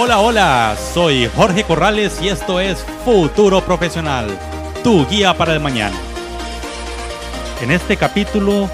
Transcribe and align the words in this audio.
Hola, 0.00 0.20
hola, 0.20 0.76
soy 0.94 1.28
Jorge 1.34 1.64
Corrales 1.64 2.22
y 2.22 2.28
esto 2.28 2.60
es 2.60 2.78
Futuro 3.04 3.60
Profesional, 3.64 4.28
tu 4.84 5.04
guía 5.08 5.36
para 5.36 5.54
el 5.54 5.58
mañana. 5.58 5.96
En 7.60 7.72
este 7.72 7.96
capítulo 7.96 8.70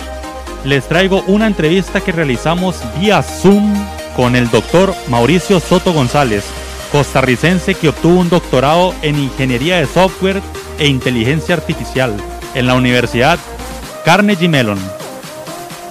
les 0.64 0.86
traigo 0.86 1.22
una 1.26 1.46
entrevista 1.46 2.02
que 2.02 2.12
realizamos 2.12 2.76
vía 3.00 3.22
Zoom 3.22 3.72
con 4.14 4.36
el 4.36 4.50
doctor 4.50 4.94
Mauricio 5.08 5.60
Soto 5.60 5.94
González, 5.94 6.44
costarricense 6.92 7.74
que 7.74 7.88
obtuvo 7.88 8.20
un 8.20 8.28
doctorado 8.28 8.94
en 9.00 9.18
Ingeniería 9.18 9.78
de 9.78 9.86
Software 9.86 10.42
e 10.78 10.88
Inteligencia 10.88 11.54
Artificial 11.54 12.14
en 12.54 12.66
la 12.66 12.74
Universidad 12.74 13.38
Carnegie 14.04 14.50
Mellon 14.50 14.78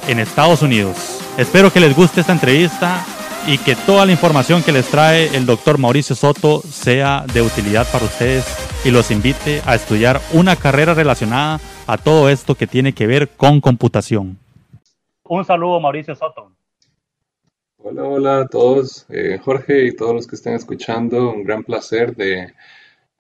en 0.08 0.20
Estados 0.20 0.62
Unidos. 0.62 0.96
Espero 1.40 1.74
que 1.74 1.80
les 1.80 1.96
guste 1.96 2.22
esta 2.22 2.34
entrevista 2.34 3.04
y 3.46 3.58
que 3.58 3.76
toda 3.76 4.06
la 4.06 4.12
información 4.12 4.64
que 4.64 4.72
les 4.72 4.88
trae 4.90 5.36
el 5.36 5.46
doctor 5.46 5.78
Mauricio 5.78 6.16
Soto 6.16 6.62
sea 6.62 7.26
de 7.34 7.42
utilidad 7.42 7.86
para 7.92 8.06
ustedes 8.06 8.46
y 8.86 8.92
los 8.92 9.12
invite 9.12 9.62
a 9.66 9.76
estudiar 9.76 10.22
una 10.32 10.56
carrera 10.56 10.94
relacionada 10.94 11.60
a 11.88 11.98
todo 11.98 12.30
esto 12.30 12.56
que 12.56 12.68
tiene 12.68 12.94
que 12.94 13.08
ver 13.08 13.30
con 13.30 13.60
computación. 13.60 14.38
Un 15.24 15.44
saludo, 15.44 15.80
Mauricio 15.80 16.16
Soto. 16.16 16.52
Hola, 17.78 18.04
hola 18.04 18.40
a 18.40 18.48
todos, 18.48 19.06
eh, 19.10 19.40
Jorge 19.44 19.88
y 19.88 19.96
todos 19.96 20.14
los 20.14 20.28
que 20.28 20.36
estén 20.36 20.54
escuchando, 20.54 21.32
un 21.32 21.44
gran 21.44 21.64
placer 21.64 22.16
de, 22.16 22.54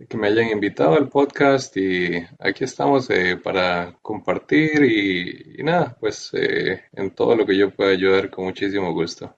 que 0.08 0.18
me 0.18 0.27
hayan 0.27 0.49
invitado 0.49 0.96
al 0.96 1.10
podcast 1.10 1.76
y 1.76 2.15
aquí 2.40 2.63
estamos 2.63 3.10
eh, 3.10 3.35
para 3.35 3.98
compartir 4.02 4.84
y, 4.84 5.62
nada, 5.63 5.98
pues 5.99 6.30
eh, 6.34 6.84
en 6.93 7.12
todo 7.12 7.35
lo 7.35 7.46
que 7.46 7.58
yo 7.58 7.71
pueda 7.71 7.91
ayudar 7.91 8.30
con 8.30 8.46
muchísimo 8.46 8.93
gusto. 8.93 9.35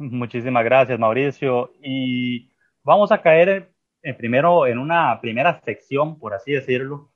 Muchísimas 0.00 0.64
gracias, 0.64 0.98
Mauricio. 0.98 1.74
Y 1.82 2.50
vamos 2.82 3.12
a 3.12 3.20
caer 3.20 3.70
en 4.02 4.16
primero 4.16 4.66
en 4.66 4.78
una 4.78 5.20
primera 5.20 5.60
sección, 5.60 6.18
por 6.18 6.32
así 6.32 6.52
decirlo, 6.52 7.12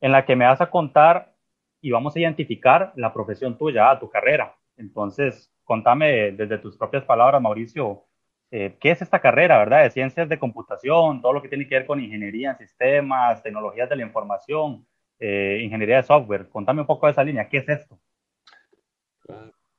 en 0.00 0.10
la 0.10 0.24
que 0.26 0.34
me 0.34 0.44
vas 0.44 0.60
a 0.60 0.68
contar 0.68 1.32
y 1.80 1.92
vamos 1.92 2.16
a 2.16 2.18
identificar 2.18 2.92
la 2.96 3.12
profesión 3.12 3.56
tuya, 3.56 3.96
tu 4.00 4.10
carrera. 4.10 4.56
Entonces, 4.76 5.52
contame 5.62 6.32
desde 6.32 6.58
tus 6.58 6.76
propias 6.76 7.04
palabras, 7.04 7.40
Mauricio, 7.40 8.04
eh, 8.50 8.76
¿qué 8.80 8.90
es 8.90 9.00
esta 9.00 9.20
carrera, 9.20 9.58
verdad? 9.58 9.84
De 9.84 9.90
ciencias 9.90 10.28
de 10.28 10.38
computación, 10.38 11.22
todo 11.22 11.34
lo 11.34 11.42
que 11.42 11.48
tiene 11.48 11.68
que 11.68 11.76
ver 11.76 11.86
con 11.86 12.02
ingeniería 12.02 12.50
en 12.50 12.58
sistemas, 12.58 13.44
tecnologías 13.44 13.88
de 13.88 13.94
la 13.96 14.02
información, 14.02 14.84
eh, 15.20 15.60
ingeniería 15.62 15.98
de 15.98 16.02
software. 16.02 16.48
Contame 16.48 16.80
un 16.80 16.86
poco 16.88 17.06
de 17.06 17.12
esa 17.12 17.22
línea, 17.22 17.48
¿qué 17.48 17.58
es 17.58 17.68
esto? 17.68 17.96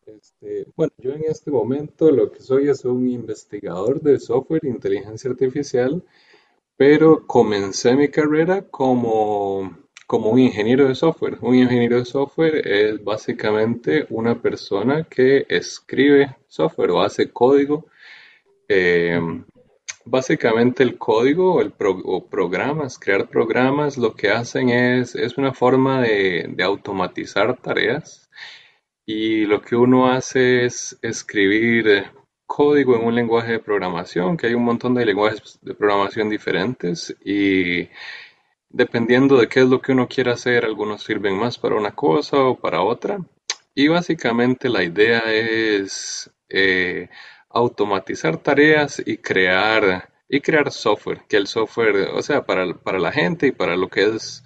Este, 0.05 0.67
bueno, 0.75 0.93
yo 0.99 1.13
en 1.13 1.23
este 1.23 1.49
momento 1.49 2.11
lo 2.11 2.31
que 2.31 2.39
soy 2.39 2.69
es 2.69 2.85
un 2.85 3.09
investigador 3.09 4.01
de 4.01 4.19
software 4.19 4.63
inteligencia 4.63 5.31
artificial, 5.31 6.03
pero 6.77 7.25
comencé 7.25 7.95
mi 7.95 8.09
carrera 8.09 8.61
como, 8.69 9.75
como 10.05 10.29
un 10.29 10.39
ingeniero 10.39 10.87
de 10.87 10.95
software. 10.95 11.39
Un 11.41 11.55
ingeniero 11.55 11.97
de 11.97 12.05
software 12.05 12.67
es 12.67 13.03
básicamente 13.03 14.05
una 14.11 14.39
persona 14.41 15.05
que 15.05 15.47
escribe 15.49 16.37
software 16.47 16.91
o 16.91 17.01
hace 17.01 17.31
código. 17.31 17.87
Eh, 18.69 19.19
básicamente 20.05 20.83
el 20.83 20.99
código 20.99 21.61
el 21.61 21.73
o 21.79 22.27
programas, 22.27 22.99
crear 22.99 23.27
programas, 23.27 23.97
lo 23.97 24.13
que 24.15 24.29
hacen 24.29 24.69
es, 24.69 25.15
es 25.15 25.37
una 25.37 25.53
forma 25.53 26.01
de 26.01 26.55
automatizar 26.63 27.57
tareas 27.59 28.25
y 29.05 29.45
lo 29.45 29.61
que 29.61 29.75
uno 29.75 30.11
hace 30.11 30.65
es 30.65 30.97
escribir 31.01 32.05
código 32.45 32.95
en 32.95 33.05
un 33.05 33.15
lenguaje 33.15 33.53
de 33.53 33.59
programación, 33.59 34.37
que 34.37 34.47
hay 34.47 34.53
un 34.53 34.63
montón 34.63 34.93
de 34.95 35.05
lenguajes 35.05 35.59
de 35.61 35.73
programación 35.75 36.29
diferentes 36.29 37.15
y 37.23 37.89
dependiendo 38.69 39.37
de 39.37 39.47
qué 39.47 39.61
es 39.61 39.67
lo 39.67 39.81
que 39.81 39.91
uno 39.93 40.07
quiera 40.07 40.33
hacer, 40.33 40.65
algunos 40.65 41.03
sirven 41.03 41.37
más 41.37 41.57
para 41.57 41.75
una 41.75 41.91
cosa 41.91 42.37
o 42.37 42.59
para 42.59 42.81
otra. 42.81 43.19
Y 43.73 43.87
básicamente 43.87 44.69
la 44.69 44.83
idea 44.83 45.19
es 45.27 46.31
eh, 46.49 47.09
automatizar 47.49 48.37
tareas 48.37 49.01
y 49.05 49.17
crear, 49.17 50.09
y 50.29 50.41
crear 50.41 50.71
software, 50.71 51.21
que 51.27 51.37
el 51.37 51.47
software, 51.47 52.09
o 52.13 52.21
sea, 52.21 52.45
para, 52.45 52.73
para 52.73 52.99
la 52.99 53.11
gente 53.11 53.47
y 53.47 53.51
para 53.51 53.75
lo 53.75 53.89
que 53.89 54.03
es 54.05 54.43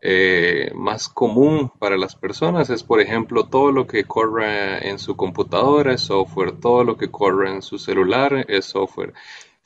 eh, 0.00 0.70
más 0.74 1.08
común 1.08 1.70
para 1.78 1.96
las 1.96 2.14
personas 2.14 2.70
es, 2.70 2.84
por 2.84 3.00
ejemplo, 3.00 3.44
todo 3.44 3.72
lo 3.72 3.86
que 3.86 4.04
corre 4.04 4.88
en 4.88 4.98
su 4.98 5.16
computadora 5.16 5.94
es 5.94 6.02
software, 6.02 6.52
todo 6.60 6.84
lo 6.84 6.96
que 6.96 7.10
corre 7.10 7.50
en 7.50 7.62
su 7.62 7.78
celular 7.78 8.44
es 8.48 8.66
software. 8.66 9.12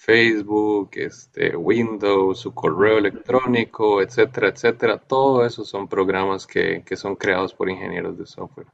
Facebook, 0.02 0.90
este, 0.94 1.54
Windows, 1.56 2.40
su 2.40 2.52
correo 2.52 2.98
electrónico, 2.98 4.02
etcétera, 4.02 4.48
etcétera. 4.48 4.98
Todo 4.98 5.46
eso 5.46 5.64
son 5.64 5.86
programas 5.86 6.44
que, 6.44 6.82
son 6.96 7.14
creados 7.14 7.54
por 7.54 7.70
ingenieros 7.70 8.18
de 8.18 8.26
software. 8.26 8.66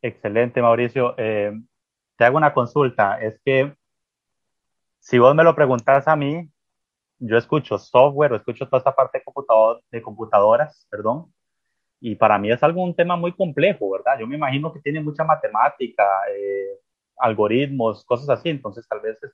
Excelente, 0.00 0.62
Mauricio. 0.62 1.14
Eh, 1.18 1.52
te 2.16 2.24
hago 2.24 2.38
una 2.38 2.54
consulta. 2.54 3.20
Es 3.20 3.38
que 3.44 3.74
si 5.00 5.18
vos 5.18 5.34
me 5.34 5.44
lo 5.44 5.54
preguntas 5.54 6.08
a 6.08 6.16
mí, 6.16 6.48
yo 7.24 7.36
escucho 7.38 7.78
software, 7.78 8.34
escucho 8.34 8.66
toda 8.66 8.78
esta 8.78 8.94
parte 8.94 9.18
de, 9.18 9.24
computador, 9.24 9.82
de 9.90 10.02
computadoras, 10.02 10.86
perdón, 10.90 11.32
y 12.00 12.16
para 12.16 12.36
mí 12.36 12.50
es 12.50 12.60
algo 12.64 12.82
un 12.82 12.96
tema 12.96 13.16
muy 13.16 13.32
complejo, 13.32 13.90
¿verdad? 13.90 14.18
Yo 14.18 14.26
me 14.26 14.34
imagino 14.34 14.72
que 14.72 14.80
tiene 14.80 15.00
mucha 15.00 15.22
matemática, 15.22 16.04
eh, 16.34 16.80
algoritmos, 17.16 18.04
cosas 18.04 18.28
así, 18.28 18.48
entonces 18.48 18.86
tal 18.88 19.00
vez 19.00 19.14
este, 19.22 19.28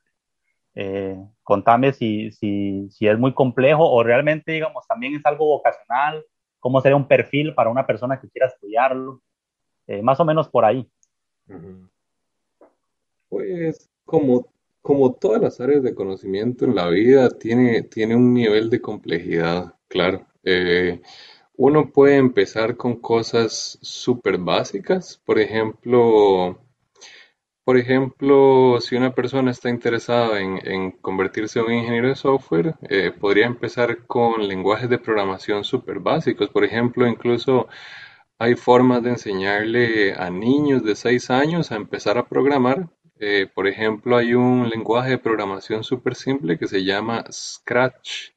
eh, 0.75 1.17
contame 1.43 1.95
si, 1.95 2.31
si, 2.31 2.91
si, 2.91 3.09
es 3.09 3.19
muy 3.19 3.33
complejo 3.33 3.91
o 3.91 4.03
realmente, 4.03 4.53
digamos, 4.53 4.87
también 4.87 5.15
es 5.15 5.25
algo 5.25 5.47
vocacional, 5.47 6.23
cómo 6.61 6.83
sería 6.83 6.97
un 6.97 7.09
perfil 7.09 7.55
para 7.55 7.71
una 7.71 7.87
persona 7.87 8.21
que 8.21 8.29
quiera 8.29 8.49
estudiarlo, 8.49 9.23
eh, 9.87 10.03
más 10.03 10.21
o 10.21 10.27
menos 10.27 10.47
por 10.51 10.67
ahí. 10.67 10.87
Pues 13.31 13.89
como 14.05 14.47
como 14.89 15.13
todas 15.13 15.43
las 15.43 15.61
áreas 15.61 15.83
de 15.83 15.95
conocimiento 15.95 16.65
en 16.65 16.75
la 16.75 16.89
vida, 16.89 17.29
tiene, 17.29 17.83
tiene 17.83 18.17
un 18.17 18.33
nivel 18.33 18.71
de 18.71 18.81
complejidad, 18.81 19.75
claro. 19.87 20.27
Eh, 20.45 21.03
uno 21.57 21.93
puede 21.93 22.17
empezar 22.17 22.75
con 22.79 22.97
cosas 22.97 23.79
súper 23.83 24.39
básicas, 24.39 25.21
por 25.27 25.39
ejemplo, 25.41 26.59
por 27.65 27.77
ejemplo, 27.77 28.81
si 28.81 28.97
una 28.97 29.15
persona 29.15 29.51
está 29.51 29.69
interesada 29.69 30.41
en, 30.41 30.93
convertirse 30.93 31.59
en 31.59 31.67
un 31.67 31.73
ingeniero 31.75 32.09
de 32.09 32.15
software, 32.15 32.75
eh, 32.89 33.13
podría 33.13 33.45
empezar 33.45 34.07
con 34.07 34.49
lenguajes 34.49 34.89
de 34.89 34.99
programación 34.99 35.65
súper 35.65 36.01
básicos. 36.01 36.49
Por 36.49 36.65
ejemplo, 36.65 37.07
incluso 37.07 37.69
hay 38.39 38.55
formas 38.55 39.03
de 39.03 39.11
enseñarle 39.11 40.15
a 40.15 40.31
niños 40.31 40.83
de 40.83 40.97
6 40.97 41.29
años 41.29 41.73
a 41.73 41.77
empezar 41.77 42.17
a 42.17 42.27
programar 42.27 42.89
eh, 43.21 43.49
por 43.53 43.67
ejemplo, 43.67 44.17
hay 44.17 44.35
un 44.35 44.69
lenguaje 44.69 45.11
de 45.11 45.19
programación 45.19 45.85
súper 45.85 46.15
simple 46.15 46.59
que 46.59 46.69
se 46.69 46.85
llama 46.85 47.25
Scratch. 47.31 48.31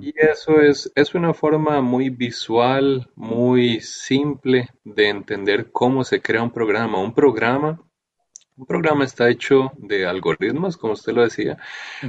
Y 0.00 0.12
eso 0.16 0.60
es, 0.60 0.90
es 0.94 1.14
una 1.14 1.32
forma 1.32 1.80
muy 1.80 2.10
visual, 2.10 3.08
muy 3.14 3.80
simple 3.80 4.68
de 4.84 5.08
entender 5.08 5.70
cómo 5.70 6.02
se 6.04 6.20
crea 6.20 6.42
un 6.42 6.50
programa. 6.50 7.00
Un 7.00 7.14
programa, 7.14 7.80
un 8.56 8.66
programa 8.66 9.04
está 9.04 9.30
hecho 9.30 9.72
de 9.78 10.06
algoritmos, 10.06 10.76
como 10.76 10.94
usted 10.94 11.12
lo 11.12 11.22
decía. 11.22 11.56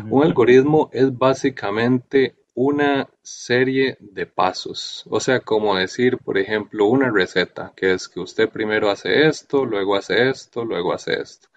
Un 0.10 0.24
algoritmo 0.24 0.90
es 0.92 1.16
básicamente 1.16 2.36
una 2.54 3.10
serie 3.22 3.98
de 4.00 4.26
pasos. 4.26 5.06
O 5.10 5.20
sea, 5.20 5.40
como 5.40 5.76
decir, 5.76 6.18
por 6.18 6.38
ejemplo, 6.38 6.86
una 6.88 7.12
receta, 7.12 7.74
que 7.76 7.94
es 7.94 8.08
que 8.10 8.20
usted 8.20 8.50
primero 8.50 8.90
hace 8.90 9.28
esto, 9.28 9.66
luego 9.66 9.96
hace 9.96 10.30
esto, 10.30 10.66
luego 10.66 10.94
hace 10.94 11.20
esto. 11.22 11.48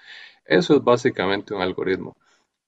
Eso 0.45 0.77
es 0.77 0.85
básicamente 0.85 1.55
un 1.55 1.63
algoritmo. 1.63 2.17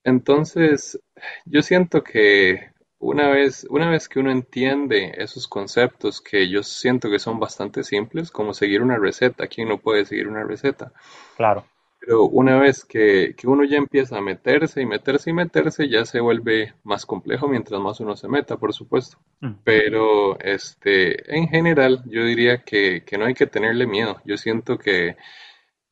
Entonces, 0.05 1.01
yo 1.45 1.63
siento 1.63 2.03
que 2.03 2.71
una 2.99 3.29
vez, 3.29 3.67
una 3.71 3.91
vez 3.91 4.09
que 4.09 4.21
uno 4.21 4.31
entiende 4.31 5.13
esos 5.19 5.49
conceptos 5.49 6.21
que 6.21 6.49
yo 6.49 6.63
siento 6.63 7.11
que 7.11 7.19
son 7.19 7.39
bastante 7.39 7.85
simples, 7.85 8.31
como 8.31 8.55
seguir 8.55 8.83
una 8.83 8.99
receta, 8.99 9.47
¿quién 9.49 9.69
no 9.69 9.79
puede 9.79 10.05
seguir 10.05 10.29
una 10.29 10.45
receta? 10.45 10.93
Claro. 11.37 11.67
Pero 11.99 12.25
una 12.25 12.59
vez 12.59 12.85
que, 12.85 13.35
uno 13.45 13.65
ya 13.65 13.79
empieza 13.79 14.19
a 14.19 14.21
meterse 14.21 14.81
y 14.81 14.87
meterse 14.87 15.31
y 15.31 15.33
meterse, 15.33 15.89
ya 15.89 16.05
se 16.05 16.21
vuelve 16.21 16.75
más 16.85 17.05
complejo 17.05 17.49
mientras 17.49 17.81
más 17.81 18.01
uno 18.01 18.17
se 18.17 18.29
meta, 18.29 18.57
por 18.57 18.73
supuesto. 18.73 19.19
Mm. 19.41 19.55
Pero 19.65 20.39
este, 20.39 21.35
en 21.35 21.49
general, 21.49 22.03
yo 22.07 22.25
diría 22.25 22.59
que, 22.59 23.03
que, 23.05 23.19
no 23.19 23.27
hay 23.27 23.35
que 23.35 23.47
tenerle 23.47 23.87
miedo. 23.87 24.21
Yo 24.25 24.37
siento 24.37 24.79
que, 24.79 25.17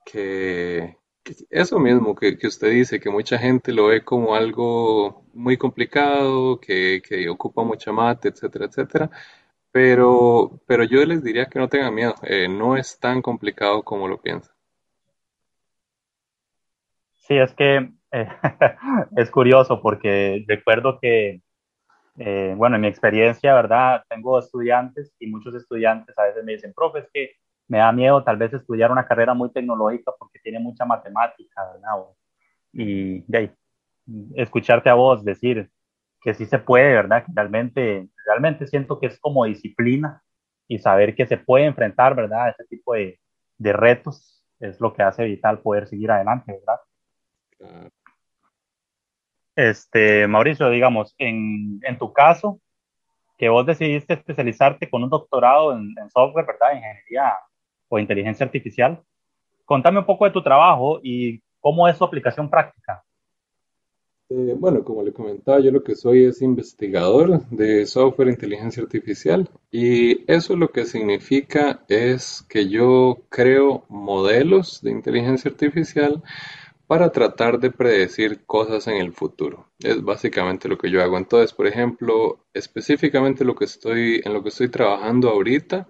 que, 0.05 0.99
eso 1.51 1.79
mismo 1.79 2.15
que, 2.15 2.37
usted 2.47 2.71
dice, 2.71 3.01
que 3.01 3.11
mucha 3.11 3.39
gente 3.39 3.73
lo 3.73 3.87
ve 3.87 4.05
como 4.05 4.35
algo 4.35 5.25
muy 5.33 5.57
complicado, 5.57 6.61
que, 6.61 7.01
ocupa 7.31 7.63
mucha 7.63 7.93
mate, 7.93 8.29
etcétera, 8.29 8.67
etcétera. 8.67 9.11
Pero, 9.73 10.61
pero 10.67 10.85
yo 10.85 11.05
les 11.05 11.23
diría 11.23 11.47
que 11.47 11.59
no 11.59 11.69
tengan 11.69 11.95
miedo, 11.95 12.15
eh, 12.23 12.49
no 12.49 12.77
es 12.77 12.99
tan 13.01 13.23
complicado 13.23 13.83
como 13.83 14.07
lo 14.07 14.21
piensan. 14.21 14.55
Sí, 17.15 17.37
es 17.37 17.53
que 17.55 17.91
Eh, 18.15 18.29
es 19.17 19.31
curioso 19.31 19.83
porque 19.83 20.45
recuerdo 20.47 21.01
que, 21.01 21.43
eh, 22.19 22.55
bueno, 22.57 22.77
en 22.77 22.83
mi 22.83 22.89
experiencia, 22.89 23.55
¿verdad? 23.55 24.05
Tengo 24.09 24.39
estudiantes 24.39 25.13
y 25.19 25.27
muchos 25.27 25.55
estudiantes 25.57 26.17
a 26.17 26.25
veces 26.25 26.45
me 26.45 26.53
dicen, 26.53 26.73
profe, 26.73 27.01
es 27.01 27.09
que 27.13 27.33
me 27.69 27.79
da 27.79 27.93
miedo 27.93 28.23
tal 28.25 28.37
vez 28.37 28.53
estudiar 28.53 28.91
una 28.91 29.07
carrera 29.07 29.35
muy 29.35 29.51
tecnológica 29.51 30.13
porque 30.19 30.39
tiene 30.41 30.59
mucha 30.59 30.85
matemática, 30.85 31.73
¿verdad? 31.73 32.07
y 32.73 33.21
de 33.31 33.39
ahí, 33.39 33.53
escucharte 34.35 34.91
a 34.91 34.95
vos 34.95 35.25
decir 35.25 35.71
que 36.21 36.35
sí 36.35 36.47
se 36.47 36.59
puede, 36.59 36.95
¿verdad? 36.95 37.25
Que 37.25 37.33
realmente, 37.35 38.09
realmente 38.27 38.67
siento 38.67 38.99
que 38.99 39.07
es 39.07 39.19
como 39.21 39.45
disciplina 39.45 40.23
y 40.67 40.79
saber 40.79 41.15
que 41.15 41.27
se 41.27 41.37
puede 41.37 41.67
enfrentar, 41.67 42.15
¿verdad? 42.15 42.49
Ese 42.49 42.65
tipo 42.65 42.95
de, 42.95 43.21
de 43.59 43.73
retos 43.73 44.43
es 44.59 44.81
lo 44.81 44.93
que 44.93 45.03
hace 45.03 45.25
vital 45.25 45.61
poder 45.61 45.87
seguir 45.87 46.11
adelante, 46.11 46.53
¿verdad? 46.53 47.91
Este, 49.55 50.27
Mauricio, 50.27 50.71
digamos, 50.71 51.15
en, 51.19 51.81
en, 51.83 51.99
tu 51.99 52.13
caso, 52.13 52.59
que 53.39 53.49
vos 53.49 53.67
decidiste 53.67 54.15
especializarte 54.15 54.89
con 54.91 55.05
un 55.05 55.11
doctorado 55.11 55.73
en, 55.73 55.95
en 56.01 56.11
software, 56.11 56.47
¿verdad? 56.47 56.75
Ingeniería 56.75 57.35
o 57.95 57.99
inteligencia 57.99 58.45
artificial. 58.45 59.03
Contame 59.65 60.01
un 60.01 60.07
poco 60.07 60.25
de 60.25 60.33
tu 60.33 60.43
trabajo 60.43 61.01
y 61.03 61.41
cómo 61.61 61.89
es 61.89 61.97
su 61.97 62.05
aplicación 62.05 62.51
práctica. 62.51 63.03
Eh, 64.31 64.55
bueno, 64.59 64.83
como 64.83 65.03
le 65.03 65.13
comentaba, 65.13 65.61
yo 65.61 65.71
lo 65.71 65.85
que 65.85 65.95
soy 65.95 66.25
es 66.25 66.41
investigador 66.43 67.47
de 67.51 67.87
software 67.87 68.29
e 68.29 68.33
inteligencia 68.33 68.83
artificial 68.83 69.49
y 69.71 70.31
eso 70.31 70.57
lo 70.57 70.71
que 70.71 70.87
significa 70.87 71.85
es 71.89 72.45
que 72.49 72.69
yo 72.69 73.19
creo 73.29 73.85
modelos 73.89 74.81
de 74.83 74.91
inteligencia 74.91 75.51
artificial 75.51 76.23
para 76.87 77.13
tratar 77.13 77.59
de 77.59 77.71
predecir 77.71 78.45
cosas 78.45 78.89
en 78.89 78.97
el 78.97 79.13
futuro. 79.13 79.67
Es 79.79 80.03
básicamente 80.03 80.69
lo 80.69 80.79
que 80.79 80.91
yo 80.91 81.03
hago. 81.03 81.17
Entonces, 81.19 81.53
por 81.53 81.67
ejemplo, 81.67 82.41
específicamente 82.55 83.45
lo 83.45 83.55
que 83.55 83.67
estoy 83.67 84.21
en 84.25 84.33
lo 84.33 84.43
que 84.43 84.49
estoy 84.51 84.69
trabajando 84.69 85.29
ahorita 85.29 85.89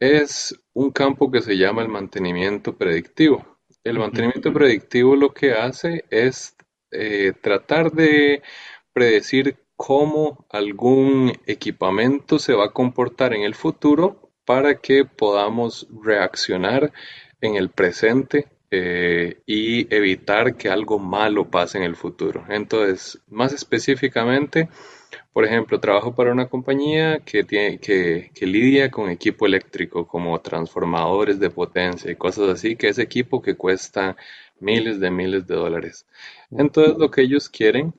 es 0.00 0.58
un 0.72 0.90
campo 0.90 1.30
que 1.30 1.42
se 1.42 1.56
llama 1.56 1.82
el 1.82 1.88
mantenimiento 1.88 2.76
predictivo. 2.76 3.58
El 3.84 3.98
mantenimiento 3.98 4.52
predictivo 4.52 5.14
lo 5.14 5.32
que 5.32 5.52
hace 5.52 6.04
es 6.10 6.56
eh, 6.90 7.32
tratar 7.40 7.92
de 7.92 8.42
predecir 8.92 9.58
cómo 9.76 10.46
algún 10.50 11.32
equipamiento 11.46 12.38
se 12.38 12.54
va 12.54 12.66
a 12.66 12.72
comportar 12.72 13.34
en 13.34 13.42
el 13.42 13.54
futuro 13.54 14.30
para 14.44 14.80
que 14.80 15.04
podamos 15.04 15.86
reaccionar 16.02 16.92
en 17.40 17.56
el 17.56 17.70
presente 17.70 18.48
eh, 18.70 19.40
y 19.46 19.92
evitar 19.94 20.56
que 20.56 20.68
algo 20.68 20.98
malo 20.98 21.50
pase 21.50 21.78
en 21.78 21.84
el 21.84 21.96
futuro. 21.96 22.44
Entonces, 22.48 23.20
más 23.28 23.52
específicamente, 23.52 24.68
por 25.32 25.44
ejemplo, 25.44 25.80
trabajo 25.80 26.14
para 26.14 26.32
una 26.32 26.48
compañía 26.48 27.20
que, 27.20 27.44
tiene, 27.44 27.78
que, 27.78 28.30
que, 28.34 28.46
lidia 28.46 28.90
con 28.90 29.10
equipo 29.10 29.46
eléctrico 29.46 30.06
como 30.06 30.40
transformadores 30.40 31.38
de 31.38 31.50
potencia 31.50 32.10
y 32.10 32.16
cosas 32.16 32.48
así, 32.48 32.76
que 32.76 32.88
es 32.88 32.98
equipo 32.98 33.40
que 33.40 33.56
cuesta 33.56 34.16
miles 34.58 35.00
de 35.00 35.10
miles 35.10 35.46
de 35.46 35.54
dólares. 35.54 36.06
Entonces 36.50 36.96
lo 36.98 37.10
que 37.10 37.22
ellos 37.22 37.48
quieren 37.48 37.94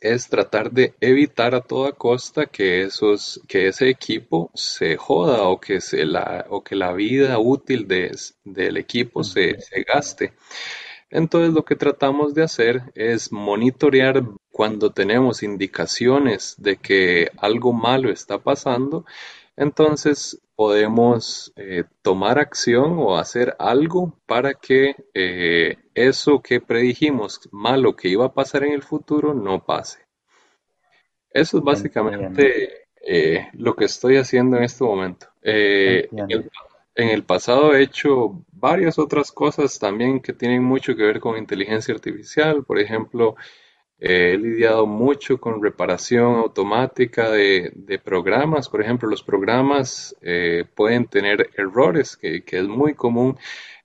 es 0.00 0.28
tratar 0.28 0.70
de 0.70 0.94
evitar 1.00 1.54
a 1.54 1.60
toda 1.60 1.92
costa 1.92 2.46
que, 2.46 2.82
esos, 2.82 3.40
que 3.46 3.68
ese 3.68 3.88
equipo 3.88 4.50
se 4.54 4.96
joda 4.96 5.42
o 5.44 5.60
que, 5.60 5.80
se 5.80 6.04
la, 6.06 6.46
o 6.48 6.64
que 6.64 6.74
la 6.74 6.92
vida 6.92 7.38
útil 7.38 7.86
de, 7.86 8.16
del 8.44 8.78
equipo 8.78 9.22
se, 9.22 9.60
se 9.60 9.82
gaste. 9.82 10.32
Entonces 11.10 11.52
lo 11.52 11.64
que 11.64 11.76
tratamos 11.76 12.34
de 12.34 12.44
hacer 12.44 12.82
es 12.94 13.30
monitorear 13.30 14.22
cuando 14.50 14.90
tenemos 14.90 15.42
indicaciones 15.42 16.54
de 16.58 16.76
que 16.76 17.30
algo 17.38 17.72
malo 17.72 18.10
está 18.10 18.38
pasando, 18.38 19.04
entonces 19.56 20.40
podemos 20.56 21.52
eh, 21.56 21.84
tomar 22.02 22.38
acción 22.38 22.96
o 22.98 23.16
hacer 23.16 23.54
algo 23.58 24.18
para 24.26 24.54
que 24.54 24.96
eh, 25.14 25.76
eso 25.94 26.40
que 26.40 26.60
predijimos 26.60 27.48
malo 27.52 27.96
que 27.96 28.08
iba 28.08 28.26
a 28.26 28.34
pasar 28.34 28.64
en 28.64 28.72
el 28.72 28.82
futuro 28.82 29.34
no 29.34 29.64
pase. 29.64 30.00
Eso 31.30 31.58
es 31.58 31.64
básicamente 31.64 32.88
eh, 33.00 33.48
lo 33.54 33.74
que 33.76 33.84
estoy 33.84 34.16
haciendo 34.16 34.56
en 34.56 34.64
este 34.64 34.84
momento. 34.84 35.28
En 35.42 36.30
el, 36.30 36.50
en 36.94 37.08
el 37.08 37.24
pasado 37.24 37.74
he 37.74 37.82
hecho 37.82 38.44
varias 38.52 38.98
otras 38.98 39.32
cosas 39.32 39.78
también 39.78 40.20
que 40.20 40.32
tienen 40.32 40.62
mucho 40.62 40.94
que 40.96 41.04
ver 41.04 41.20
con 41.20 41.38
inteligencia 41.38 41.94
artificial. 41.94 42.64
Por 42.64 42.78
ejemplo, 42.78 43.36
he 44.00 44.38
lidiado 44.38 44.86
mucho 44.86 45.38
con 45.38 45.62
reparación 45.62 46.36
automática 46.36 47.30
de, 47.30 48.00
programas. 48.02 48.68
Por 48.68 48.80
ejemplo, 48.80 49.08
los 49.08 49.22
programas 49.22 50.16
eh, 50.22 50.64
pueden 50.74 51.06
tener 51.06 51.50
errores, 51.56 52.16
que, 52.16 52.42
es 52.46 52.66
muy 52.66 52.94
común, 52.94 53.36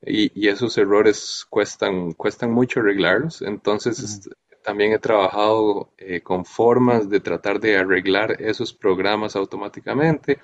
y, 0.02 0.48
esos 0.48 0.78
errores 0.78 1.46
cuestan, 1.50 2.14
cuestan 2.14 2.52
mucho 2.52 2.80
arreglarlos. 2.80 3.42
Entonces, 3.42 4.30
también 4.64 4.94
he 4.94 5.00
trabajado 5.00 5.92
eh, 5.98 6.22
con 6.22 6.46
formas 6.46 7.10
de 7.10 7.20
tratar 7.20 7.60
de 7.60 7.78
arreglar 7.78 8.42
esos 8.42 8.74
programas 8.74 9.36
automáticamente 9.36 10.40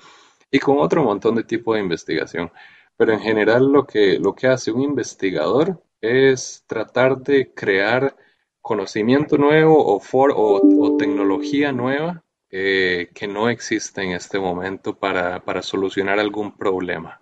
y 0.52 0.60
con 0.60 0.80
otro 0.80 1.04
montón 1.04 1.36
de 1.36 1.44
tipo 1.46 1.74
de 1.74 1.80
investigación. 1.80 2.52
Pero 2.98 3.14
en 3.14 3.22
general 3.22 3.72
lo 3.72 3.88
que, 3.88 4.20
lo 4.20 4.36
que 4.36 4.48
hace 4.48 4.72
un 4.72 4.82
investigador 4.82 5.82
es 6.02 6.64
tratar 6.68 7.18
de 7.20 7.54
crear 7.54 8.16
conocimiento 8.62 9.38
nuevo 9.38 9.96
o, 9.96 10.00
for, 10.00 10.34
o, 10.36 10.96
tecnología 10.98 11.72
nueva 11.72 12.24
eh, 12.50 13.10
que 13.14 13.28
no 13.28 13.50
existe 13.50 14.04
en 14.04 14.12
este 14.12 14.40
momento 14.40 14.98
para, 14.98 15.40
para, 15.44 15.62
solucionar 15.62 16.20
algún 16.20 16.58
problema. 16.58 17.20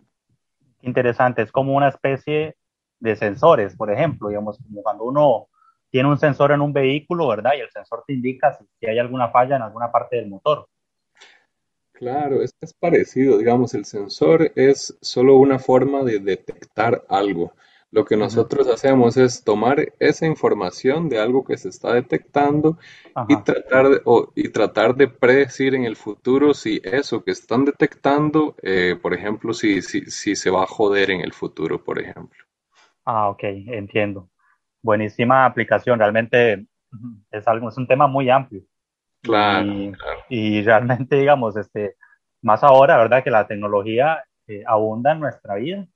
Interesante, 0.82 1.42
es 1.42 1.52
como 1.52 1.76
una 1.76 1.90
especie 1.90 2.56
de 3.00 3.16
sensores, 3.16 3.76
por 3.76 3.92
ejemplo, 3.92 4.30
digamos, 4.30 4.58
como 4.58 4.82
cuando 4.82 5.06
uno 5.06 5.48
tiene 5.90 6.10
un 6.10 6.18
sensor 6.18 6.52
en 6.52 6.62
un 6.62 6.74
vehículo, 6.74 7.28
¿verdad? 7.28 7.52
Y 7.58 7.62
el 7.62 7.70
sensor 7.72 8.04
te 8.06 8.14
indica 8.14 8.58
si, 8.80 8.86
hay 8.86 9.00
alguna 9.00 9.30
falla 9.30 9.56
en 9.56 9.62
alguna 9.62 9.92
parte 9.92 10.18
del 10.18 10.28
motor. 10.28 10.68
Claro, 11.94 12.42
es, 12.42 12.54
es 12.62 12.74
parecido, 12.74 13.38
digamos, 13.38 13.74
el 13.74 13.86
sensor 13.86 14.52
es 14.56 14.98
solo 15.02 15.38
una 15.38 15.60
forma 15.60 16.04
de 16.04 16.20
detectar 16.20 17.04
algo. 17.10 17.54
Lo 17.92 18.06
que 18.06 18.16
nosotros 18.16 18.68
hacemos 18.68 19.18
es 19.18 19.44
tomar 19.44 19.94
esa 20.00 20.28
información 20.28 21.10
de 21.10 21.20
algo 21.20 21.44
que 21.44 21.58
se 21.58 21.70
está 21.70 21.94
detectando 21.94 22.78
y 23.28 23.36
tratar, 23.38 23.90
de, 23.90 24.02
y 24.36 24.50
tratar 24.50 24.96
de 24.96 25.08
predecir 25.08 25.74
en 25.74 25.86
el 25.86 25.96
futuro 25.96 26.54
si 26.54 26.80
eso 26.84 27.24
que 27.24 27.32
están 27.32 27.66
detectando, 27.66 28.56
eh, 28.62 28.96
por 29.02 29.16
ejemplo, 29.16 29.54
si, 29.54 29.82
si, 29.82 30.06
si 30.06 30.36
se 30.36 30.52
va 30.52 30.64
a 30.64 30.68
joder 30.68 31.10
en 31.10 31.22
el 31.22 31.34
futuro, 31.34 31.84
por 31.84 32.00
ejemplo. 32.00 32.46
Ah, 33.06 33.30
ok, 33.30 33.44
entiendo. 33.44 34.30
Buenísima 34.84 35.46
aplicación, 35.46 35.98
realmente 35.98 36.68
es 37.32 37.48
algo, 37.48 37.70
es 37.70 37.78
un 37.78 37.88
tema 37.88 38.06
muy 38.06 38.30
amplio. 38.30 38.62
Claro, 39.24 39.66
y, 39.66 39.94
y 40.30 40.62
realmente, 40.62 41.16
digamos, 41.16 41.58
este, 41.58 41.96
más 42.44 42.64
ahora, 42.64 42.98
¿verdad? 42.98 43.24
Que 43.24 43.32
la 43.32 43.48
tecnología 43.48 44.24
eh, 44.48 44.64
abunda 44.68 45.14
en 45.14 45.22
nuestra 45.22 45.56
vida 45.56 45.88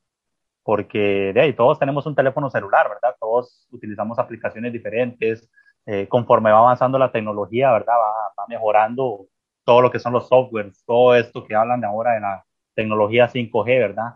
porque 0.63 1.31
de 1.33 1.41
ahí 1.41 1.53
todos 1.53 1.77
tenemos 1.77 2.05
un 2.05 2.15
teléfono 2.15 2.49
celular, 2.49 2.89
¿verdad? 2.89 3.15
Todos 3.19 3.67
utilizamos 3.71 4.17
aplicaciones 4.17 4.71
diferentes. 4.73 5.49
Eh, 5.85 6.07
conforme 6.07 6.51
va 6.51 6.59
avanzando 6.59 6.97
la 6.97 7.11
tecnología, 7.11 7.71
¿verdad? 7.71 7.93
Va, 8.37 8.45
mejorando 8.47 9.27
todo 9.65 9.81
lo 9.81 9.91
que 9.91 9.99
son 9.99 10.13
los 10.13 10.27
softwares, 10.27 10.83
todo 10.85 11.15
esto 11.15 11.45
que 11.45 11.55
hablan 11.55 11.81
de 11.81 11.87
ahora 11.87 12.13
de 12.13 12.21
la 12.21 12.45
tecnología 12.73 13.29
5G, 13.29 13.65
¿verdad? 13.65 14.15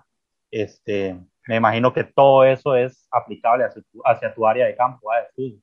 Este, 0.51 1.18
me 1.48 1.58
imagino 1.58 1.94
que 1.94 2.04
todo 2.06 2.46
eso 2.46 2.75
es 2.75 3.08
aplicable 3.12 3.66
hacia 3.66 3.82
tu, 3.82 4.01
hacia 4.06 4.34
tu 4.34 4.46
área 4.46 4.66
de 4.66 4.75
campo, 4.75 5.10
de 5.12 5.27
estudio. 5.27 5.62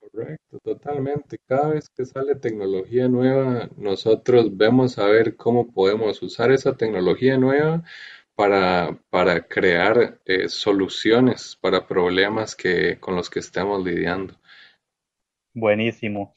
Correcto, 0.00 0.58
totalmente. 0.62 1.38
Cada 1.46 1.70
vez 1.70 1.88
que 1.90 2.06
sale 2.06 2.34
tecnología 2.34 3.06
nueva, 3.08 3.68
nosotros 3.76 4.56
vemos 4.56 4.98
a 4.98 5.04
ver 5.06 5.36
cómo 5.36 5.70
podemos 5.72 6.22
usar 6.22 6.50
esa 6.50 6.74
tecnología 6.76 7.36
nueva 7.36 7.82
para, 8.40 8.96
para 9.10 9.46
crear 9.46 10.18
eh, 10.24 10.48
soluciones 10.48 11.58
para 11.60 11.86
problemas 11.86 12.56
que, 12.56 12.98
con 12.98 13.14
los 13.14 13.28
que 13.28 13.40
estemos 13.40 13.84
lidiando. 13.84 14.32
Buenísimo. 15.52 16.32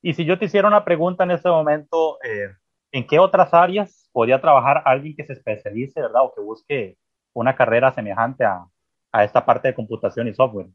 Y 0.00 0.14
si 0.14 0.24
yo 0.24 0.38
te 0.38 0.44
hiciera 0.44 0.68
una 0.68 0.84
pregunta 0.84 1.24
en 1.24 1.32
este 1.32 1.48
momento, 1.48 2.22
eh, 2.22 2.54
¿en 2.92 3.04
qué 3.04 3.18
otras 3.18 3.52
áreas 3.52 4.08
podría 4.12 4.40
trabajar 4.40 4.80
alguien 4.84 5.16
que 5.16 5.24
se 5.24 5.32
especialice, 5.32 6.00
verdad, 6.00 6.22
o 6.22 6.32
que 6.32 6.40
busque 6.40 6.98
una 7.32 7.56
carrera 7.56 7.92
semejante 7.92 8.44
a, 8.44 8.68
a 9.10 9.24
esta 9.24 9.44
parte 9.44 9.66
de 9.66 9.74
computación 9.74 10.28
y 10.28 10.34
software? 10.34 10.68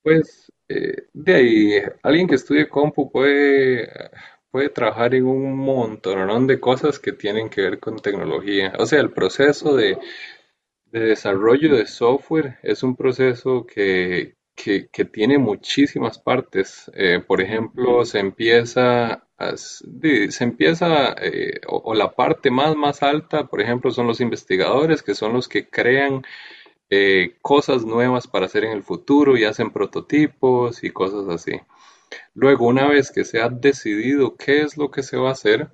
Pues 0.00 0.52
eh, 0.68 1.08
de 1.12 1.34
ahí, 1.34 1.82
alguien 2.04 2.28
que 2.28 2.36
estudie 2.36 2.68
compu 2.68 3.10
puede 3.10 3.90
puede 4.50 4.70
trabajar 4.70 5.14
en 5.14 5.26
un 5.26 5.56
montón 5.56 6.46
de 6.46 6.60
cosas 6.60 6.98
que 6.98 7.12
tienen 7.12 7.48
que 7.50 7.62
ver 7.62 7.78
con 7.80 7.96
tecnología. 7.96 8.72
O 8.78 8.86
sea, 8.86 9.00
el 9.00 9.10
proceso 9.10 9.76
de, 9.76 9.98
desarrollo 10.90 11.76
de 11.76 11.86
software 11.86 12.58
es 12.62 12.82
un 12.82 12.96
proceso 12.96 13.66
que, 13.66 14.36
que, 14.54 15.04
tiene 15.04 15.38
muchísimas 15.38 16.18
partes. 16.18 16.90
Eh, 16.94 17.20
por 17.26 17.40
ejemplo, 17.40 18.04
se 18.04 18.20
empieza, 18.20 19.26
se 19.56 20.44
empieza 20.44 21.14
eh, 21.20 21.60
o, 21.66 21.94
la 21.94 22.14
parte 22.14 22.50
más, 22.50 22.74
más 22.76 23.02
alta, 23.02 23.46
por 23.46 23.60
ejemplo, 23.60 23.90
son 23.90 24.06
los 24.06 24.20
investigadores, 24.20 25.02
que 25.02 25.14
son 25.14 25.32
los 25.34 25.48
que 25.48 25.68
crean 25.68 26.24
eh, 26.90 27.36
cosas 27.42 27.84
nuevas 27.84 28.26
para 28.26 28.46
hacer 28.46 28.64
en 28.64 28.72
el 28.72 28.82
futuro 28.82 29.36
y 29.36 29.44
hacen 29.44 29.70
prototipos 29.70 30.82
y 30.84 30.90
cosas 30.90 31.28
así. 31.28 31.60
Luego, 32.34 32.66
una 32.66 32.88
vez 32.88 33.10
que 33.10 33.24
se 33.24 33.40
ha 33.40 33.48
decidido 33.48 34.36
qué 34.36 34.62
es 34.62 34.76
lo 34.76 34.90
que 34.90 35.02
se 35.02 35.16
va 35.16 35.30
a 35.30 35.32
hacer, 35.32 35.70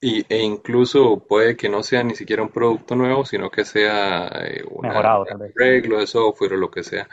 y, 0.00 0.24
e 0.28 0.42
incluso 0.42 1.20
puede 1.20 1.56
que 1.56 1.68
no 1.68 1.82
sea 1.82 2.02
ni 2.02 2.14
siquiera 2.14 2.42
un 2.42 2.50
producto 2.50 2.94
nuevo, 2.94 3.24
sino 3.24 3.50
que 3.50 3.64
sea 3.64 4.28
eh, 4.44 4.62
un 4.70 4.84
arreglo 4.84 5.98
de 5.98 6.06
software 6.06 6.52
o 6.52 6.56
lo 6.56 6.70
que 6.70 6.82
sea. 6.82 7.08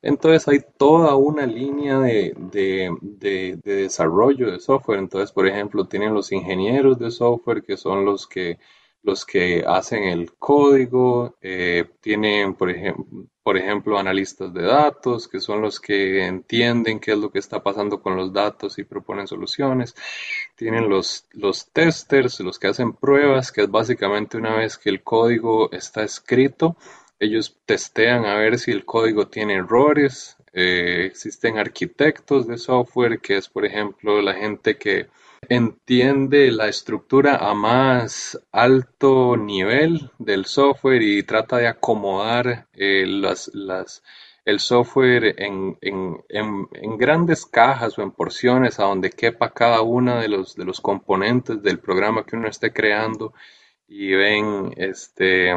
Entonces 0.00 0.46
hay 0.48 0.60
toda 0.78 1.16
una 1.16 1.44
línea 1.44 1.98
de, 1.98 2.32
de, 2.36 3.58
desarrollo 3.64 4.50
de 4.52 4.60
software. 4.60 5.00
Entonces, 5.00 5.32
por 5.32 5.46
ejemplo, 5.46 5.86
tienen 5.86 6.14
los 6.14 6.30
ingenieros 6.32 6.98
de 6.98 7.10
software 7.10 7.62
que 7.62 7.76
son 7.76 8.04
los 8.04 8.26
que 8.26 8.58
los 9.02 9.24
que 9.24 9.64
hacen 9.66 10.04
el 10.04 10.32
código, 10.34 11.36
eh, 11.40 11.84
tienen, 12.00 12.54
por 12.54 12.70
ejemplo, 12.70 13.06
por 13.42 13.56
ejemplo, 13.56 13.98
analistas 13.98 14.52
de 14.54 14.62
datos, 14.62 15.26
que 15.26 15.40
son 15.40 15.62
los 15.62 15.80
que 15.80 16.26
entienden 16.26 17.00
qué 17.00 17.12
es 17.12 17.18
lo 17.18 17.30
que 17.32 17.38
está 17.38 17.62
pasando 17.62 18.00
con 18.00 18.14
los 18.14 18.32
datos 18.32 18.78
y 18.78 18.84
proponen 18.84 19.26
soluciones. 19.26 19.94
Tienen 20.54 20.88
los, 20.88 21.26
los 21.32 21.68
testers, 21.72 22.38
los 22.40 22.58
que 22.58 22.68
hacen 22.68 22.92
pruebas, 22.92 23.50
que 23.50 23.62
es 23.62 23.70
básicamente 23.70 24.36
una 24.36 24.54
vez 24.56 24.76
que 24.78 24.90
el 24.90 25.02
código 25.02 25.72
está 25.72 26.04
escrito, 26.04 26.76
ellos 27.18 27.58
testean 27.66 28.24
a 28.24 28.36
ver 28.36 28.58
si 28.58 28.70
el 28.70 28.84
código 28.84 29.28
tiene 29.28 29.54
errores. 29.54 30.36
Eh, 30.52 31.06
existen 31.06 31.58
arquitectos 31.58 32.46
de 32.46 32.56
software, 32.56 33.20
que 33.20 33.36
es, 33.36 33.48
por 33.48 33.64
ejemplo, 33.64 34.22
la 34.22 34.34
gente 34.34 34.76
que 34.76 35.08
entiende 35.48 36.50
la 36.52 36.68
estructura 36.68 37.36
a 37.36 37.54
más 37.54 38.38
alto 38.52 39.36
nivel 39.36 40.10
del 40.18 40.44
software 40.44 41.02
y 41.02 41.22
trata 41.22 41.56
de 41.58 41.68
acomodar 41.68 42.68
eh, 42.74 43.04
el 44.44 44.60
software 44.60 45.34
en, 45.38 45.78
grandes 46.98 47.46
cajas 47.46 47.98
o 47.98 48.02
en 48.02 48.10
porciones 48.12 48.78
a 48.78 48.84
donde 48.84 49.10
quepa 49.10 49.52
cada 49.52 49.80
uno 49.82 50.20
de 50.20 50.28
los, 50.28 50.54
de 50.56 50.64
los 50.64 50.80
componentes 50.80 51.62
del 51.62 51.78
programa 51.78 52.24
que 52.24 52.36
uno 52.36 52.48
esté 52.48 52.72
creando 52.72 53.32
y 53.88 54.12
ven 54.14 54.72
este, 54.76 55.52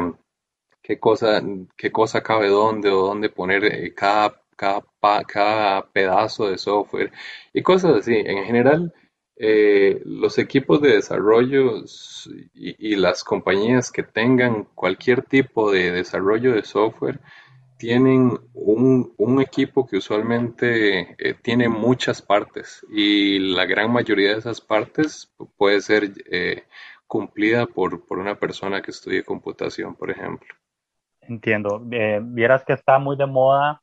qué, 0.82 0.98
cosa, 0.98 1.42
qué 1.76 1.92
cosa 1.92 2.22
cabe 2.22 2.48
dónde 2.48 2.90
o 2.90 3.06
dónde 3.06 3.30
poner 3.30 3.64
eh, 3.64 3.94
cada, 3.94 4.42
cada, 4.56 4.82
cada 5.26 5.86
pedazo 5.92 6.48
de 6.50 6.58
software 6.58 7.12
y 7.52 7.62
cosas 7.62 7.96
así. 7.98 8.14
En 8.14 8.44
general, 8.44 8.92
eh, 9.36 10.00
los 10.04 10.38
equipos 10.38 10.80
de 10.80 10.94
desarrollo 10.94 11.82
y, 12.54 12.94
las 12.94 13.24
compañías 13.24 13.90
que 13.90 14.04
tengan 14.04 14.68
cualquier 14.76 15.22
tipo 15.22 15.72
de 15.72 15.90
desarrollo 15.90 16.54
de 16.54 16.62
software 16.62 17.18
tienen 17.76 18.38
un, 18.54 19.40
equipo 19.40 19.86
que 19.86 19.96
usualmente 19.96 21.16
eh, 21.18 21.34
tiene 21.42 21.68
muchas 21.68 22.22
partes 22.22 22.86
y 22.88 23.40
la 23.40 23.66
gran 23.66 23.92
mayoría 23.92 24.30
de 24.30 24.38
esas 24.38 24.60
partes 24.60 25.32
puede 25.56 25.80
ser 25.80 26.12
eh, 26.30 26.62
cumplida 27.08 27.66
por, 27.66 28.06
por, 28.06 28.18
una 28.18 28.36
persona 28.36 28.80
que 28.80 28.92
estudie 28.92 29.24
computación, 29.24 29.96
por 29.96 30.10
ejemplo. 30.12 30.48
Entiendo. 31.20 31.82
vieras 31.82 32.64
que 32.64 32.74
está 32.74 32.98
muy 32.98 33.16
de 33.16 33.26
moda 33.26 33.82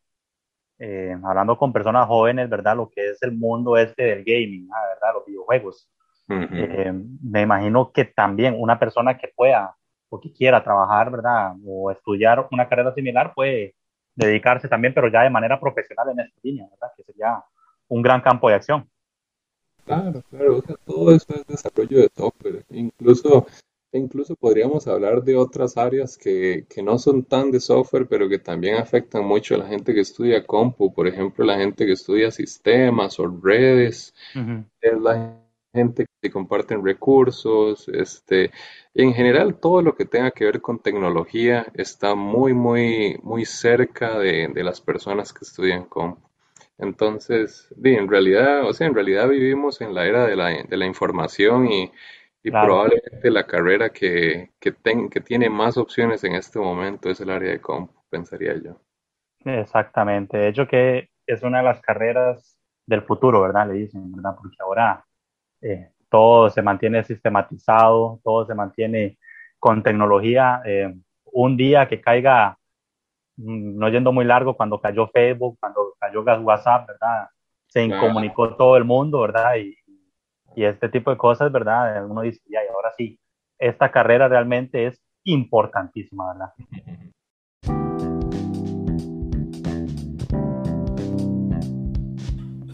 eh, 0.84 1.16
hablando 1.24 1.56
con 1.60 1.72
personas 1.72 2.08
jóvenes, 2.08 2.50
¿verdad? 2.50 2.76
Lo 2.76 2.90
que 2.90 3.12
es 3.12 3.22
el 3.22 3.34
mundo 3.34 3.78
este 3.78 4.02
del 4.02 4.24
gaming, 4.24 4.68
ah, 4.74 4.88
¿verdad? 4.96 5.14
Los 5.14 5.26
videojuegos. 5.28 5.88
Eh, 6.28 6.92
me 7.22 7.42
imagino 7.42 7.92
que 7.92 8.06
también 8.06 8.56
una 8.58 8.80
persona 8.80 9.16
que 9.18 9.28
pueda 9.36 9.76
o 10.10 10.20
que 10.20 10.34
quiera 10.34 10.64
trabajar, 10.64 11.12
¿verdad? 11.12 11.54
O 11.64 11.92
estudiar 11.92 12.48
una 12.52 12.68
carrera 12.68 12.96
similar 12.96 13.34
puede 13.36 13.76
dedicarse 14.16 14.68
también, 14.68 14.94
pero 14.94 15.08
ya 15.10 15.22
de 15.22 15.30
manera 15.30 15.60
profesional 15.60 16.10
en 16.10 16.22
esta 16.22 16.40
línea, 16.42 16.68
¿verdad? 16.72 16.94
Que 16.98 17.04
sería 17.04 17.44
un 17.88 18.02
gran 18.02 18.22
campo 18.22 18.50
de 18.50 18.56
acción. 18.56 18.90
Claro, 19.86 20.24
claro, 20.32 20.58
o 20.58 20.62
sea, 20.62 20.76
todo 20.84 21.16
esto 21.16 21.36
es 21.36 21.46
desarrollo 21.46 22.00
de 22.00 22.10
software. 22.16 22.66
Incluso 22.70 23.46
e 23.92 23.98
incluso 24.00 24.36
podríamos 24.36 24.88
hablar 24.88 25.24
de 25.24 25.36
otras 25.36 25.76
áreas 25.78 26.18
que, 26.18 26.66
no 26.84 26.98
son 26.98 27.24
tan 27.24 27.52
de 27.52 27.60
software, 27.60 28.08
pero 28.08 28.30
que 28.30 28.40
también 28.40 28.76
afectan 28.76 29.26
mucho 29.26 29.56
a 29.56 29.60
la 29.60 29.68
gente 29.68 29.94
que 29.94 30.00
estudia 30.00 30.46
compu. 30.46 30.94
Por 30.94 31.08
ejemplo, 31.08 31.46
la 31.46 31.58
gente 31.58 31.86
que 31.86 31.94
estudia 31.94 32.32
sistemas 32.32 33.20
o 33.20 33.28
redes, 33.28 34.14
es 34.82 35.02
la 35.02 35.38
gente 35.74 36.06
que 36.22 36.32
comparten 36.32 36.84
recursos, 36.86 37.88
este, 37.90 38.52
en 38.94 39.14
general 39.14 39.56
todo 39.60 39.82
lo 39.82 39.96
que 39.96 40.06
tenga 40.06 40.32
que 40.32 40.46
ver 40.46 40.62
con 40.62 40.80
tecnología 40.80 41.68
está 41.74 42.16
muy, 42.16 42.54
muy, 42.54 43.20
muy 43.24 43.46
cerca 43.46 44.18
de, 44.20 44.52
las 44.56 44.82
personas 44.82 45.34
que 45.34 45.46
estudian 45.46 45.86
compu. 45.86 46.30
Entonces, 46.78 47.68
en 47.84 48.08
realidad, 48.08 48.68
o 48.68 48.74
sea, 48.74 48.88
en 48.88 48.96
realidad 48.96 49.30
vivimos 49.30 49.82
en 49.82 49.94
la 49.94 50.08
era 50.08 50.26
de 50.26 50.36
la, 50.36 50.64
de 50.64 50.78
la 50.78 50.86
información 50.88 51.68
y 51.72 51.92
y 52.44 52.50
probablemente 52.50 53.30
la 53.30 53.46
carrera 53.46 53.90
que, 53.90 54.52
que, 54.60 54.74
que 55.10 55.22
tiene 55.22 55.50
más 55.50 55.78
opciones 55.78 56.24
en 56.24 56.34
este 56.34 56.60
momento 56.60 57.10
es 57.10 57.22
el 57.22 57.30
área 57.30 57.52
de 57.52 57.62
comp, 57.62 57.92
pensaría 58.10 58.56
yo. 58.62 58.82
Exactamente. 59.46 60.38
De 60.38 60.48
hecho, 60.50 60.68
que 60.68 61.10
es 61.26 61.44
una 61.44 61.60
de 61.60 61.66
las 61.66 61.82
carreras 61.82 62.60
del 62.86 63.04
futuro, 63.04 63.42
¿verdad? 63.42 63.68
Le 63.68 63.74
dicen, 63.74 64.12
¿verdad? 64.12 64.36
Porque 64.36 64.58
ahora 64.60 65.06
eh, 65.62 65.92
todo 66.10 66.50
se 66.50 66.62
mantiene 66.62 67.04
sistematizado, 67.04 68.20
todo 68.24 68.46
se 68.46 68.56
mantiene 68.56 69.18
con 69.60 69.84
tecnología. 69.84 70.62
Eh, 70.66 70.94
un 71.26 71.58
día 71.58 71.88
que 71.88 72.02
caiga, 72.02 72.58
mm, 73.38 73.78
no 73.78 73.90
yendo 73.90 74.12
muy 74.12 74.26
largo, 74.26 74.56
cuando 74.58 74.82
cayó 74.82 75.08
Facebook, 75.08 75.58
cuando 75.60 75.94
cayó 76.00 76.24
WhatsApp, 76.24 76.88
¿verdad? 76.88 77.28
Se 77.68 77.84
incomunicó 77.84 78.56
todo 78.56 78.76
el 78.76 78.84
mundo, 78.84 79.22
¿verdad? 79.22 79.56
Y, 79.56 79.78
y 80.56 80.64
este 80.66 80.90
tipo 80.90 81.12
de 81.12 81.18
cosas, 81.18 81.52
¿verdad? 81.52 82.06
Uno 82.06 82.22
dice, 82.22 82.42
y 82.48 82.56
ahora 82.56 82.92
sí, 82.98 83.20
esta 83.60 83.92
carrera 83.92 84.28
realmente 84.28 84.88
es 84.88 85.02
importantísima, 85.24 86.34
¿verdad? 86.34 86.54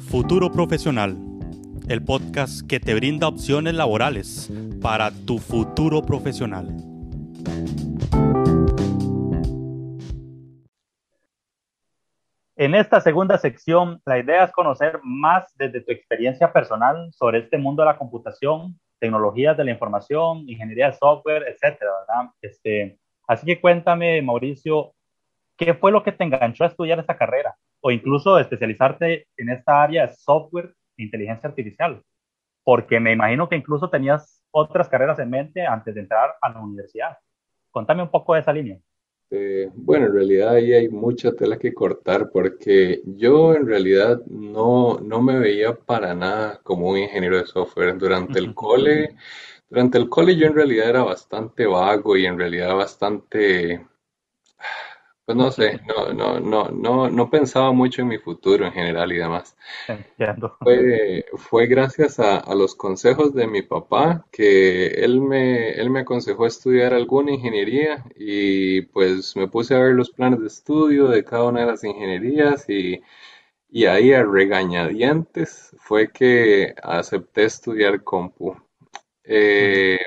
Futuro 0.10 0.52
Profesional, 0.52 1.18
el 1.90 2.04
podcast 2.04 2.66
que 2.68 2.80
te 2.80 2.96
brinda 2.96 3.28
opciones 3.28 3.74
laborales 3.76 4.52
para 4.82 5.12
tu 5.12 5.38
futuro 5.38 6.02
profesional. 6.02 6.76
En 12.60 12.74
esta 12.74 13.00
segunda 13.02 13.38
sección, 13.38 14.02
la 14.04 14.18
idea 14.18 14.44
es 14.46 14.52
conocer 14.52 15.00
más 15.04 15.56
desde 15.58 15.82
tu 15.82 15.92
experiencia 15.92 16.52
personal 16.52 17.14
sobre 17.14 17.38
este 17.38 17.60
mundo 17.60 17.84
de 17.84 17.90
la 17.90 18.00
computación, 18.00 18.80
tecnologías 19.00 19.56
de 19.56 19.64
la 19.64 19.70
información, 19.70 20.40
ingeniería 20.50 20.88
de 20.88 20.94
software, 20.94 21.44
etcétera. 21.48 21.92
Este, 22.42 22.98
así 23.28 23.46
que 23.46 23.62
cuéntame, 23.62 24.24
Mauricio, 24.24 24.96
¿qué 25.56 25.76
fue 25.76 25.92
lo 25.92 26.02
que 26.02 26.12
te 26.12 26.24
enganchó 26.24 26.64
a 26.64 26.68
estudiar 26.68 26.98
esta 26.98 27.16
carrera? 27.16 27.56
O 27.80 27.92
incluso 27.92 28.40
especializarte 28.40 29.28
en 29.38 29.50
esta 29.50 29.84
área 29.84 30.08
de 30.08 30.14
software 30.14 30.74
e 30.98 31.04
inteligencia 31.04 31.50
artificial. 31.50 32.02
Porque 32.64 33.00
me 33.00 33.12
imagino 33.12 33.48
que 33.48 33.56
incluso 33.56 33.92
tenías 33.92 34.42
otras 34.50 34.90
carreras 34.90 35.20
en 35.20 35.30
mente 35.30 35.64
antes 35.64 35.94
de 35.94 36.02
entrar 36.02 36.36
a 36.42 36.50
la 36.50 36.60
universidad. 36.60 37.20
Contame 37.70 38.02
un 38.02 38.10
poco 38.10 38.34
de 38.34 38.40
esa 38.40 38.52
línea. 38.52 38.80
Este, 39.30 39.70
bueno, 39.76 40.06
en 40.06 40.14
realidad 40.14 40.56
ahí 40.56 40.74
hay 40.74 40.88
mucha 40.90 41.34
tela 41.34 41.58
que 41.58 41.74
cortar 41.74 42.30
porque 42.32 43.02
yo 43.06 43.54
en 43.56 43.68
realidad 43.68 44.22
no, 44.28 45.00
no 45.02 45.22
me 45.22 45.38
veía 45.38 45.76
para 45.76 46.14
nada 46.14 46.62
como 46.64 46.90
un 46.90 46.98
ingeniero 46.98 47.38
de 47.38 47.46
software. 47.46 47.98
Durante 47.98 48.40
el 48.40 48.54
cole, 48.54 49.18
durante 49.70 49.98
el 49.98 50.08
cole 50.10 50.38
yo 50.38 50.48
en 50.48 50.56
realidad 50.56 50.90
era 50.90 51.04
bastante 51.04 51.66
vago 51.66 52.16
y 52.16 52.26
en 52.26 52.40
realidad 52.40 52.76
bastante 52.76 53.86
pues 55.28 55.38
no 55.38 55.52
sé, 55.52 55.82
no, 55.86 56.14
no, 56.14 56.40
no, 56.40 56.70
no, 56.70 57.10
no 57.10 57.30
pensaba 57.30 57.74
mucho 57.74 58.02
en 58.02 58.08
mi 58.08 58.18
futuro 58.18 58.66
en 58.66 58.72
general 58.72 59.12
y 59.12 59.18
demás. 59.18 59.58
Fue, 60.62 61.26
fue 61.36 61.68
gracias 61.68 62.18
a, 62.22 62.56
los 62.56 62.76
consejos 62.76 63.34
de 63.34 63.46
mi 63.46 63.62
papá 63.62 64.26
que 64.32 64.88
él 64.88 65.20
me, 65.20 65.72
él 65.72 65.90
me 65.90 66.00
aconsejó 66.00 66.48
estudiar 66.48 66.94
alguna 66.94 67.34
ingeniería 67.34 68.06
y 68.16 68.84
pues 68.84 69.36
me 69.36 69.50
puse 69.50 69.76
a 69.76 69.80
ver 69.80 69.96
los 69.96 70.12
planes 70.12 70.40
de 70.40 70.48
estudio 70.48 71.10
de 71.10 71.26
cada 71.26 71.44
una 71.44 71.60
de 71.60 71.66
las 71.66 71.84
ingenierías 71.84 72.70
y, 72.70 73.02
y 73.70 73.84
ahí 73.84 74.14
a 74.14 74.24
regañadientes 74.24 75.76
fue 75.78 76.10
que 76.10 76.74
acepté 76.82 77.44
estudiar 77.44 78.02
compu. 78.02 78.56
Eh, 79.26 80.00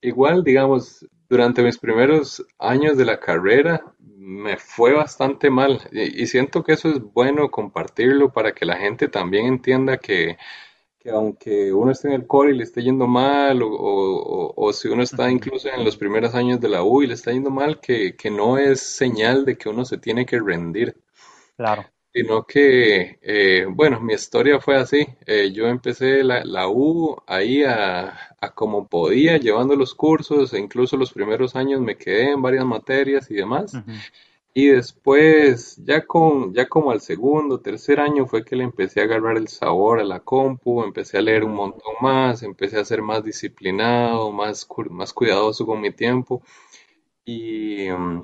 igual, 0.00 0.42
digamos, 0.42 1.06
durante 1.32 1.62
mis 1.62 1.78
primeros 1.78 2.44
años 2.58 2.96
de 2.98 3.04
la 3.06 3.18
carrera 3.20 3.82
me 4.00 4.56
fue 4.58 4.92
bastante 4.94 5.50
mal. 5.50 5.80
Y, 5.92 6.22
y 6.22 6.26
siento 6.26 6.62
que 6.64 6.72
eso 6.74 6.88
es 6.90 7.00
bueno 7.00 7.50
compartirlo 7.50 8.32
para 8.32 8.52
que 8.52 8.66
la 8.66 8.76
gente 8.76 9.08
también 9.08 9.46
entienda 9.46 9.98
que, 9.98 10.38
que 11.00 11.10
aunque 11.10 11.72
uno 11.72 11.92
esté 11.92 12.08
en 12.08 12.14
el 12.14 12.26
core 12.28 12.52
y 12.54 12.58
le 12.58 12.64
esté 12.64 12.82
yendo 12.82 13.06
mal, 13.08 13.62
o, 13.62 13.68
o- 13.68 14.54
o 14.56 14.72
si 14.74 14.88
uno 14.88 15.02
está 15.04 15.30
incluso 15.30 15.68
en 15.70 15.84
los 15.84 15.96
primeros 15.98 16.34
años 16.34 16.60
de 16.60 16.68
la 16.70 16.84
U 16.84 17.02
y 17.02 17.08
le 17.08 17.14
está 17.14 17.32
yendo 17.32 17.50
mal, 17.50 17.80
que, 17.80 18.16
que 18.16 18.30
no 18.30 18.58
es 18.58 18.80
señal 18.82 19.44
de 19.46 19.58
que 19.58 19.68
uno 19.70 19.84
se 19.86 19.98
tiene 19.98 20.26
que 20.26 20.40
rendir, 20.40 20.96
Claro. 21.56 21.92
Sino 22.12 22.44
que, 22.46 23.18
eh, 23.22 23.66
bueno, 23.68 24.00
mi 24.00 24.14
historia 24.14 24.60
fue 24.60 24.76
así. 24.76 25.06
Eh, 25.26 25.52
yo 25.52 25.66
empecé 25.68 26.22
la, 26.24 26.44
la 26.44 26.68
U 26.68 27.16
ahí 27.26 27.64
a, 27.64 28.36
a 28.40 28.54
como 28.54 28.86
podía, 28.88 29.38
llevando 29.38 29.76
los 29.76 29.94
cursos, 29.94 30.52
e 30.54 30.58
incluso 30.58 30.96
los 30.96 31.12
primeros 31.12 31.56
años 31.56 31.80
me 31.80 31.96
quedé 31.96 32.30
en 32.32 32.42
varias 32.42 32.64
materias 32.66 33.30
y 33.30 33.34
demás. 33.34 33.80
Ujú. 33.80 33.92
Y 34.54 34.68
después, 34.68 35.76
ya 35.84 36.06
con, 36.06 36.52
ya 36.54 36.68
como 36.68 36.90
al 36.90 37.00
segundo, 37.00 37.60
tercer 37.60 38.00
año 38.00 38.26
fue 38.26 38.44
que 38.44 38.56
le 38.56 38.64
empecé 38.64 39.00
a 39.00 39.04
agarrar 39.04 39.36
el 39.38 39.48
sabor 39.48 40.00
a 40.00 40.04
la 40.04 40.20
compu, 40.20 40.82
empecé 40.84 41.18
a 41.18 41.22
leer 41.22 41.44
un 41.44 41.54
montón 41.54 41.94
más, 42.02 42.42
empecé 42.42 42.78
a 42.78 42.84
ser 42.84 43.02
más 43.02 43.24
disciplinado, 43.24 44.30
más, 44.32 44.64
cu- 44.66 44.90
más 44.90 45.12
cuidadoso 45.14 45.66
con 45.66 45.80
mi 45.80 45.90
tiempo. 45.92 46.42
Y, 47.24 47.88
mm, 47.90 48.22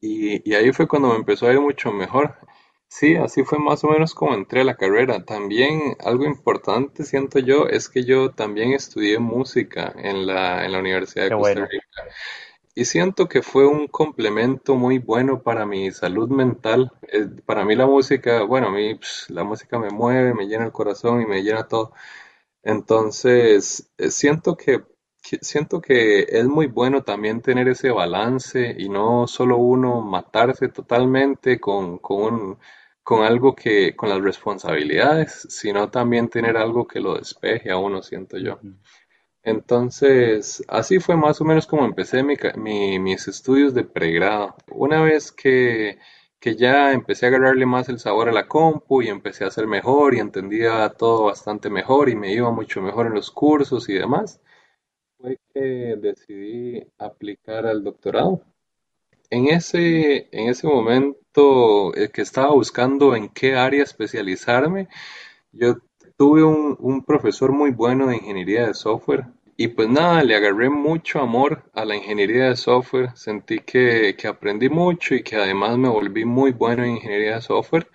y, 0.00 0.50
y 0.50 0.54
ahí 0.54 0.72
fue 0.72 0.88
cuando 0.88 1.08
me 1.10 1.16
empezó 1.16 1.46
a 1.48 1.52
ir 1.52 1.60
mucho 1.60 1.92
mejor. 1.92 2.36
Sí, 2.90 3.16
así 3.16 3.44
fue 3.44 3.58
más 3.58 3.84
o 3.84 3.88
menos 3.88 4.14
como 4.14 4.34
entré 4.34 4.62
a 4.62 4.64
la 4.64 4.76
carrera. 4.76 5.24
También 5.24 5.96
algo 6.00 6.24
importante, 6.24 7.04
siento 7.04 7.38
yo, 7.38 7.66
es 7.68 7.88
que 7.88 8.04
yo 8.04 8.30
también 8.32 8.72
estudié 8.72 9.18
música 9.18 9.92
en 9.96 10.26
la, 10.26 10.64
en 10.64 10.72
la 10.72 10.78
Universidad 10.78 11.24
de 11.24 11.30
Costa 11.30 11.60
bueno. 11.60 11.66
Rica. 11.70 12.02
Y 12.74 12.84
siento 12.84 13.28
que 13.28 13.42
fue 13.42 13.66
un 13.66 13.88
complemento 13.88 14.74
muy 14.76 14.98
bueno 14.98 15.42
para 15.42 15.66
mi 15.66 15.90
salud 15.90 16.28
mental. 16.30 16.92
Eh, 17.12 17.26
para 17.44 17.64
mí 17.64 17.74
la 17.74 17.86
música, 17.86 18.44
bueno, 18.44 18.68
a 18.68 18.70
mí 18.70 18.94
pss, 18.94 19.30
la 19.30 19.44
música 19.44 19.78
me 19.78 19.90
mueve, 19.90 20.32
me 20.34 20.46
llena 20.46 20.64
el 20.64 20.72
corazón 20.72 21.20
y 21.22 21.26
me 21.26 21.42
llena 21.42 21.68
todo. 21.68 21.92
Entonces, 22.62 23.90
eh, 23.98 24.10
siento 24.10 24.56
que, 24.56 24.82
que- 25.22 25.38
siento 25.42 25.80
que 25.80 26.20
es 26.28 26.44
muy 26.46 26.66
bueno 26.66 27.02
también 27.02 27.40
tener 27.42 27.68
ese 27.68 27.90
balance 27.90 28.74
y 28.78 28.88
no 28.88 29.26
solo 29.26 29.56
uno 29.58 30.00
matarse 30.00 30.68
totalmente 30.68 31.60
con, 31.60 31.98
con 31.98 32.34
un- 32.34 32.58
con 33.02 33.24
algo 33.24 33.54
que, 33.54 33.96
con 33.96 34.10
las 34.10 34.20
responsabilidades, 34.20 35.46
sino 35.50 35.90
también 35.90 36.28
tener 36.28 36.56
algo 36.58 36.86
que 36.86 37.00
lo 37.00 37.16
despeje 37.16 37.70
a 37.70 37.78
uno, 37.78 38.02
siento 38.02 38.36
yo. 38.38 38.60
Ujú. 38.62 38.74
Entonces, 39.42 40.62
así 40.68 40.98
fue 41.00 41.16
más 41.16 41.40
o 41.40 41.44
menos 41.44 41.66
como 41.66 41.84
empecé 41.84 42.22
mi 42.22 42.36
ca- 42.36 42.54
mi- 42.56 42.98
mis 42.98 43.28
estudios 43.28 43.74
de 43.74 43.84
pregrado. 43.84 44.54
Una 44.70 45.02
vez 45.02 45.32
que, 45.32 45.98
que 46.40 46.56
ya 46.56 46.92
empecé 46.92 47.26
a 47.26 47.28
agarrarle 47.30 47.66
más 47.66 47.88
el 47.88 47.98
sabor 47.98 48.28
a 48.28 48.32
la 48.32 48.46
compu 48.48 49.02
y 49.02 49.08
empecé 49.08 49.44
a 49.44 49.48
hacer 49.48 49.66
mejor 49.66 50.14
y 50.14 50.20
entendía 50.20 50.88
todo 50.90 51.24
bastante 51.26 51.70
mejor 51.70 52.08
y 52.10 52.16
me 52.16 52.32
iba 52.32 52.50
mucho 52.52 52.82
mejor 52.82 53.06
en 53.06 53.14
los 53.14 53.30
cursos 53.30 53.88
y 53.88 53.94
demás, 53.94 54.40
fue 55.18 55.38
que 55.52 55.96
decidí 56.00 56.82
aplicar 56.98 57.66
al 57.66 57.82
doctorado. 57.84 58.42
En 59.30 59.48
ese, 59.48 60.28
en 60.32 60.48
ese 60.48 60.66
momento 60.66 61.94
eh, 61.94 62.08
que 62.10 62.22
estaba 62.22 62.52
buscando 62.52 63.14
en 63.14 63.28
qué 63.28 63.54
área 63.54 63.82
especializarme, 63.82 64.88
yo 65.52 65.76
tuve 66.16 66.42
un, 66.42 66.76
un 66.80 67.04
profesor 67.04 67.52
muy 67.52 67.70
bueno 67.70 68.06
de 68.06 68.16
ingeniería 68.16 68.66
de 68.66 68.74
software 68.74 69.26
y 69.60 69.66
pues 69.66 69.88
nada, 69.88 70.22
le 70.22 70.36
agarré 70.36 70.70
mucho 70.70 71.18
amor 71.18 71.64
a 71.74 71.84
la 71.84 71.96
ingeniería 71.96 72.44
de 72.50 72.54
software. 72.54 73.10
Sentí 73.16 73.58
que, 73.58 74.14
que 74.16 74.28
aprendí 74.28 74.68
mucho 74.68 75.16
y 75.16 75.24
que 75.24 75.34
además 75.34 75.76
me 75.76 75.88
volví 75.88 76.24
muy 76.24 76.52
bueno 76.52 76.84
en 76.84 76.92
ingeniería 76.92 77.34
de 77.34 77.40
software. 77.40 77.88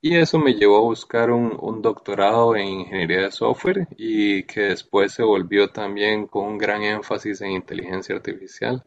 Y 0.00 0.16
eso 0.16 0.40
me 0.40 0.54
llevó 0.54 0.78
a 0.78 0.80
buscar 0.80 1.30
un, 1.30 1.56
un 1.60 1.80
doctorado 1.82 2.56
en 2.56 2.66
ingeniería 2.66 3.20
de 3.22 3.30
software 3.30 3.86
y 3.96 4.42
que 4.42 4.62
después 4.62 5.12
se 5.12 5.22
volvió 5.22 5.70
también 5.70 6.26
con 6.26 6.46
un 6.46 6.58
gran 6.58 6.82
énfasis 6.82 7.40
en 7.42 7.52
inteligencia 7.52 8.16
artificial. 8.16 8.84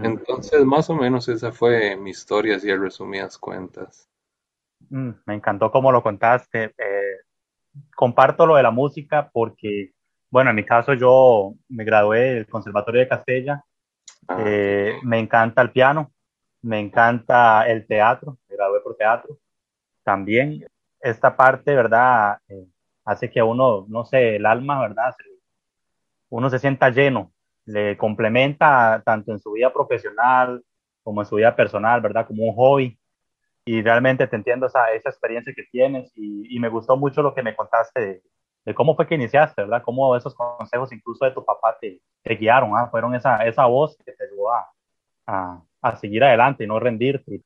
Entonces, 0.00 0.64
más 0.64 0.90
o 0.90 0.94
menos 0.96 1.28
esa 1.28 1.52
fue 1.52 1.96
mi 1.96 2.10
historia, 2.10 2.56
así 2.56 2.70
a 2.70 2.76
resumidas 2.76 3.38
cuentas. 3.38 4.08
Mm, 4.88 5.10
me 5.26 5.34
encantó 5.34 5.70
cómo 5.70 5.92
lo 5.92 6.02
contaste. 6.02 6.74
Eh, 6.78 7.16
comparto 7.96 8.46
lo 8.46 8.56
de 8.56 8.62
la 8.62 8.70
música 8.70 9.30
porque, 9.32 9.92
bueno, 10.30 10.50
en 10.50 10.56
mi 10.56 10.66
caso 10.66 10.94
yo 10.94 11.54
me 11.68 11.84
gradué 11.84 12.20
del 12.34 12.48
Conservatorio 12.48 13.00
de 13.02 13.08
Castella. 13.08 13.64
Ah, 14.28 14.52
Eh, 14.52 14.94
me 15.04 15.20
encanta 15.20 15.62
el 15.62 15.72
piano, 15.72 16.12
me 16.62 16.80
encanta 16.80 17.68
el 17.68 17.86
teatro, 17.88 18.38
me 18.50 18.56
gradué 18.56 18.80
por 18.82 18.96
teatro. 18.96 19.39
También 20.10 20.66
esta 21.00 21.36
parte, 21.36 21.72
¿verdad? 21.72 22.38
Eh, 22.48 22.66
hace 23.04 23.30
que 23.30 23.40
uno, 23.40 23.86
no 23.88 24.04
sé, 24.04 24.34
el 24.34 24.44
alma, 24.44 24.80
¿verdad? 24.80 25.14
Uno 26.30 26.50
se 26.50 26.58
sienta 26.58 26.90
lleno, 26.90 27.32
le 27.64 27.96
complementa 27.96 29.00
tanto 29.04 29.30
en 29.30 29.38
su 29.38 29.52
vida 29.52 29.72
profesional 29.72 30.64
como 31.04 31.22
en 31.22 31.28
su 31.28 31.36
vida 31.36 31.54
personal, 31.54 32.00
¿verdad? 32.00 32.26
Como 32.26 32.42
un 32.42 32.56
hobby. 32.56 32.98
Y 33.64 33.82
realmente 33.82 34.26
te 34.26 34.34
entiendo 34.34 34.66
esa, 34.66 34.90
esa 34.92 35.10
experiencia 35.10 35.52
que 35.54 35.62
tienes 35.70 36.10
y, 36.16 36.58
me 36.58 36.68
gustó 36.68 36.96
mucho 36.96 37.22
lo 37.22 37.32
que 37.32 37.44
me 37.44 37.54
contaste 37.54 38.20
de, 38.64 38.74
cómo 38.74 38.96
fue 38.96 39.06
que 39.06 39.14
iniciaste, 39.14 39.62
¿verdad? 39.62 39.84
Cómo 39.84 40.16
esos 40.16 40.34
consejos 40.34 40.92
incluso 40.92 41.24
de 41.24 41.30
tu 41.30 41.44
papá 41.44 41.78
te, 41.80 42.00
te 42.24 42.34
guiaron, 42.34 42.72
¿ah? 42.76 42.88
Fueron 42.90 43.14
esa, 43.14 43.46
esa 43.46 43.64
voz 43.66 43.96
que 44.04 44.10
te 44.10 44.24
ayudó 44.24 44.50
a, 44.52 45.62
a 45.82 45.96
seguir 45.98 46.24
adelante 46.24 46.64
y 46.64 46.66
no 46.66 46.80
rendirte. 46.80 47.44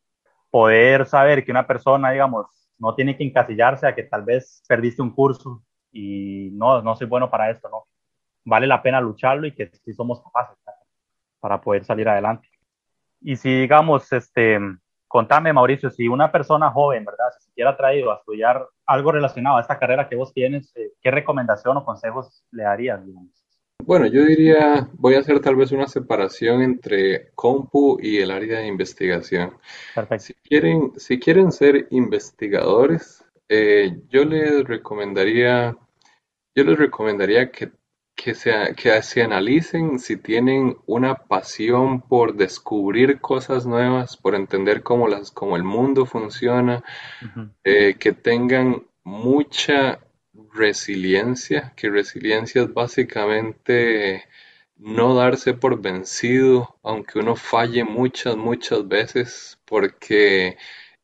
Poder 0.55 1.07
saber 1.07 1.45
que 1.45 1.51
una 1.51 1.67
persona, 1.67 2.13
digamos, 2.13 2.47
no 2.79 2.95
tiene 2.95 3.17
que 3.17 3.25
encasillarse 3.25 3.89
a 3.89 3.95
que 3.97 4.05
tal 4.05 4.23
vez 4.23 4.63
perdiste 4.69 5.03
un 5.03 5.11
curso 5.11 5.65
y 5.91 6.51
no, 6.53 6.81
no 6.81 6.95
soy 6.95 7.09
bueno 7.09 7.29
para 7.29 7.51
esto, 7.51 7.69
¿no? 7.69 7.89
Vale 8.45 8.69
la 8.69 8.81
pena 8.81 9.01
lucharlo 9.01 9.49
y 9.49 9.53
que 9.53 9.67
sí 9.67 9.93
somos 9.93 10.23
capaces 10.23 10.57
para 11.41 11.61
poder 11.61 11.85
salir 11.85 12.09
adelante. 12.09 12.49
Y 13.21 13.35
si, 13.35 13.63
digamos, 13.63 14.13
este, 14.13 14.61
contame, 15.09 15.53
Mauricio, 15.53 15.91
si 15.91 16.07
una 16.07 16.31
persona 16.31 16.71
joven, 16.71 17.05
¿verdad? 17.05 17.33
Si 17.37 17.47
se 17.47 17.53
quiera 17.53 17.77
traído 17.77 18.13
a 18.13 18.19
estudiar 18.19 18.65
algo 18.87 19.11
relacionado 19.11 19.57
a 19.57 19.61
esta 19.61 19.77
carrera 19.77 20.09
que 20.09 20.15
vos 20.15 20.33
tienes, 20.33 20.73
eh, 20.77 20.93
¿qué 21.03 21.11
recomendación 21.11 21.77
o 21.79 21.85
consejos 21.85 22.45
le 22.53 22.63
darías, 22.63 23.05
digamos? 23.05 23.44
Bueno, 23.87 24.07
yo 24.07 24.25
diría, 24.25 24.89
voy 24.95 25.15
a 25.15 25.19
hacer 25.19 25.41
tal 25.41 25.57
vez 25.57 25.71
una 25.71 25.87
separación 25.87 26.63
entre 26.63 27.33
compu 27.35 27.99
y 28.01 28.19
el 28.19 28.31
área 28.31 28.61
de 28.61 28.67
investigación. 28.67 29.59
Perfecto. 29.95 30.25
Si 30.25 30.35
quieren, 30.35 30.93
si 30.97 31.19
quieren 31.19 31.53
ser 31.53 31.87
investigadores, 31.91 33.23
eh, 33.49 34.01
yo 34.09 34.25
les 34.25 34.65
recomendaría, 34.65 35.77
yo 36.55 36.65
les 36.65 36.79
recomendaría 36.79 37.51
que, 37.51 37.73
que 38.17 38.35
se, 38.35 38.53
que 38.75 39.03
se 39.03 39.23
analicen 39.23 39.99
si 39.99 40.17
tienen 40.17 40.79
una 40.87 41.17
pasión 41.17 42.01
por 42.01 42.37
descubrir 42.37 43.21
cosas 43.21 43.67
nuevas, 43.67 44.17
por 44.17 44.35
entender 44.35 44.83
cómo 44.83 45.09
las, 45.09 45.31
cómo 45.31 45.57
el 45.57 45.65
mundo 45.65 46.07
funciona, 46.07 46.83
eh, 47.65 47.97
que 47.99 48.13
tengan 48.13 48.83
mucha 49.03 50.01
resiliencia, 50.53 51.73
que 51.77 51.91
resiliencia 51.91 52.63
es 52.63 52.73
básicamente 52.73 54.25
no 54.79 55.15
darse 55.15 55.55
por 55.55 55.81
vencido, 55.81 56.77
aunque 56.83 57.19
uno 57.19 57.37
falle 57.37 57.85
muchas, 57.85 58.37
muchas 58.37 58.87
veces, 58.89 59.59
porque 59.65 60.57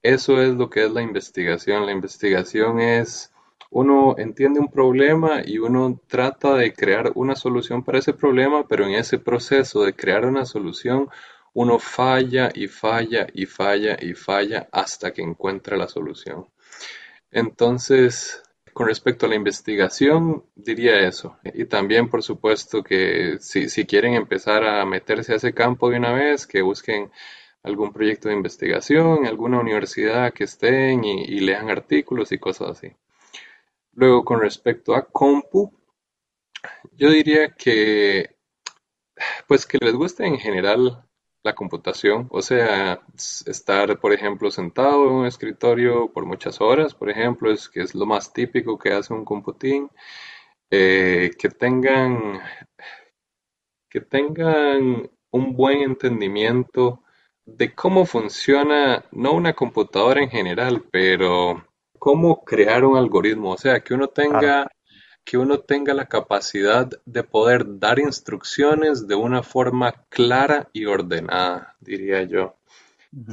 eso 0.02 0.40
es 0.42 0.54
lo 0.54 0.70
que 0.70 0.84
es 0.84 0.90
la 0.90 1.02
investigación. 1.02 1.86
La 1.86 1.92
investigación 1.92 2.80
es, 2.80 3.32
uno 3.70 4.16
entiende 4.18 4.60
un 4.60 4.68
problema 4.68 5.42
y 5.44 5.58
uno 5.58 6.00
trata 6.08 6.54
de 6.54 6.72
crear 6.72 7.12
una 7.14 7.36
solución 7.36 7.84
para 7.84 7.98
ese 7.98 8.12
problema, 8.12 8.66
pero 8.66 8.86
en 8.86 8.94
ese 8.94 9.18
proceso 9.18 9.82
de 9.84 9.94
crear 9.94 10.26
una 10.26 10.44
solución, 10.44 11.08
uno 11.52 11.78
falla 11.78 12.50
y 12.54 12.68
falla 12.68 13.26
y 13.32 13.46
falla 13.46 13.96
y 14.00 14.14
falla 14.14 14.68
hasta 14.72 15.12
que 15.12 15.22
encuentra 15.22 15.76
la 15.76 15.88
solución. 15.88 16.46
Entonces, 17.30 18.42
con 18.80 18.88
respecto 18.88 19.26
a 19.26 19.28
la 19.28 19.34
investigación, 19.34 20.42
diría 20.54 21.06
eso. 21.06 21.36
Y 21.52 21.66
también, 21.66 22.08
por 22.08 22.22
supuesto, 22.22 22.82
que 22.82 23.36
si, 23.38 23.68
si 23.68 23.84
quieren 23.84 24.14
empezar 24.14 24.64
a 24.64 24.86
meterse 24.86 25.34
a 25.34 25.36
ese 25.36 25.52
campo 25.52 25.90
de 25.90 25.98
una 25.98 26.14
vez, 26.14 26.46
que 26.46 26.62
busquen 26.62 27.10
algún 27.62 27.92
proyecto 27.92 28.30
de 28.30 28.36
investigación, 28.36 29.26
alguna 29.26 29.60
universidad 29.60 30.32
que 30.32 30.44
estén 30.44 31.04
y, 31.04 31.24
y 31.24 31.40
lean 31.40 31.68
artículos 31.68 32.32
y 32.32 32.38
cosas 32.38 32.70
así. 32.70 32.96
Luego, 33.92 34.24
con 34.24 34.40
respecto 34.40 34.94
a 34.94 35.04
compu, 35.04 35.70
yo 36.92 37.10
diría 37.10 37.54
que, 37.54 38.34
pues 39.46 39.66
que 39.66 39.76
les 39.78 39.92
guste 39.92 40.24
en 40.24 40.38
general 40.38 41.06
la 41.42 41.54
computación, 41.54 42.28
o 42.30 42.42
sea, 42.42 43.00
estar, 43.46 43.98
por 43.98 44.12
ejemplo, 44.12 44.50
sentado 44.50 45.06
en 45.06 45.12
un 45.12 45.26
escritorio 45.26 46.12
por 46.12 46.26
muchas 46.26 46.60
horas, 46.60 46.94
por 46.94 47.10
ejemplo, 47.10 47.50
es 47.50 47.68
que 47.68 47.80
es 47.82 47.94
lo 47.94 48.06
más 48.06 48.32
típico 48.32 48.78
que 48.78 48.92
hace 48.92 49.14
un 49.14 49.24
computín, 49.24 49.88
eh, 50.70 51.30
que 51.38 51.48
tengan, 51.48 52.40
que 53.88 54.00
tengan 54.00 55.10
un 55.30 55.56
buen 55.56 55.80
entendimiento 55.82 57.02
de 57.44 57.74
cómo 57.74 58.04
funciona, 58.04 59.04
no 59.12 59.32
una 59.32 59.54
computadora 59.54 60.22
en 60.22 60.30
general, 60.30 60.84
pero 60.90 61.64
cómo 61.98 62.44
crear 62.44 62.84
un 62.84 62.96
algoritmo, 62.96 63.52
o 63.52 63.58
sea, 63.58 63.80
que 63.80 63.94
uno 63.94 64.08
tenga, 64.08 64.70
que 65.30 65.38
uno 65.38 65.60
tenga 65.60 65.94
la 65.94 66.06
capacidad 66.06 66.90
de 67.06 67.22
poder 67.22 67.78
dar 67.78 68.00
instrucciones 68.00 69.06
de 69.06 69.14
una 69.14 69.44
forma 69.44 69.92
clara 70.08 70.68
y 70.72 70.86
ordenada, 70.86 71.76
diría 71.78 72.24
yo. 72.24 72.56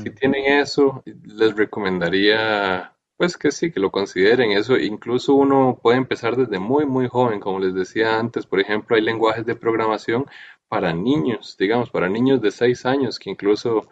Si 0.04 0.12
tienen 0.12 0.60
eso, 0.62 1.02
les 1.06 1.56
recomendaría, 1.56 2.94
pues 3.16 3.36
que 3.36 3.50
sí, 3.50 3.72
que 3.72 3.80
lo 3.80 3.90
consideren. 3.90 4.52
Eso 4.52 4.78
incluso 4.78 5.34
uno 5.34 5.80
puede 5.82 5.98
empezar 5.98 6.36
desde 6.36 6.60
muy, 6.60 6.86
muy 6.86 7.08
joven, 7.08 7.40
como 7.40 7.60
les 7.60 7.74
decía 7.74 8.20
antes. 8.20 8.46
Por 8.46 8.60
ejemplo, 8.60 8.96
hay 8.96 9.02
lenguajes 9.02 9.48
de 9.48 9.56
programación 9.56 10.28
para 10.68 10.94
niños, 10.94 11.56
digamos, 11.58 11.90
para 11.90 12.10
niños 12.10 12.42
de 12.42 12.52
6 12.52 12.86
años, 12.86 13.18
que 13.18 13.32
incluso 13.32 13.90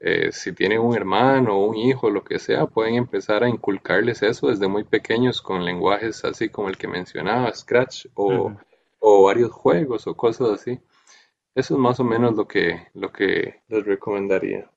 eh, 0.00 0.30
si 0.32 0.52
tienen 0.52 0.80
un 0.80 0.94
hermano 0.94 1.56
o 1.56 1.66
un 1.66 1.76
hijo, 1.76 2.10
lo 2.10 2.22
que 2.22 2.38
sea, 2.38 2.66
pueden 2.66 2.94
empezar 2.94 3.42
a 3.42 3.48
inculcarles 3.48 4.22
eso 4.22 4.48
desde 4.48 4.68
muy 4.68 4.84
pequeños 4.84 5.42
con 5.42 5.64
lenguajes 5.64 6.24
así 6.24 6.48
como 6.48 6.68
el 6.68 6.76
que 6.76 6.86
mencionaba, 6.86 7.52
Scratch 7.52 8.06
o, 8.14 8.52
o 9.00 9.24
varios 9.24 9.50
juegos 9.50 10.06
o 10.06 10.16
cosas 10.16 10.50
así. 10.50 10.78
Eso 11.54 11.74
es 11.74 11.80
más 11.80 11.98
o 11.98 12.04
menos 12.04 12.36
lo 12.36 12.46
que, 12.46 12.86
lo 12.94 13.10
que 13.10 13.62
les 13.66 13.84
recomendaría. 13.84 14.70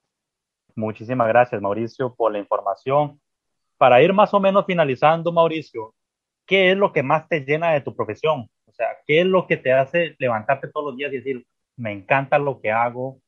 Muchísimas 0.74 1.28
gracias, 1.28 1.60
Mauricio, 1.62 2.14
por 2.14 2.32
la 2.32 2.38
información. 2.38 3.20
Para 3.76 4.02
ir 4.02 4.12
más 4.12 4.34
o 4.34 4.40
menos 4.40 4.64
finalizando, 4.66 5.30
Mauricio, 5.30 5.94
¿qué 6.46 6.72
es 6.72 6.76
lo 6.76 6.92
que 6.92 7.02
más 7.02 7.28
te 7.28 7.40
llena 7.40 7.72
de 7.72 7.82
tu 7.82 7.94
profesión? 7.94 8.48
O 8.66 8.72
sea, 8.72 8.88
¿qué 9.06 9.20
es 9.20 9.26
lo 9.26 9.46
que 9.46 9.56
te 9.56 9.72
hace 9.72 10.16
levantarte 10.18 10.68
todos 10.68 10.86
los 10.86 10.96
días 10.96 11.12
y 11.12 11.18
decir, 11.18 11.46
me 11.76 11.92
encanta 11.92 12.38
lo 12.38 12.60
que 12.60 12.72
hago 12.72 13.20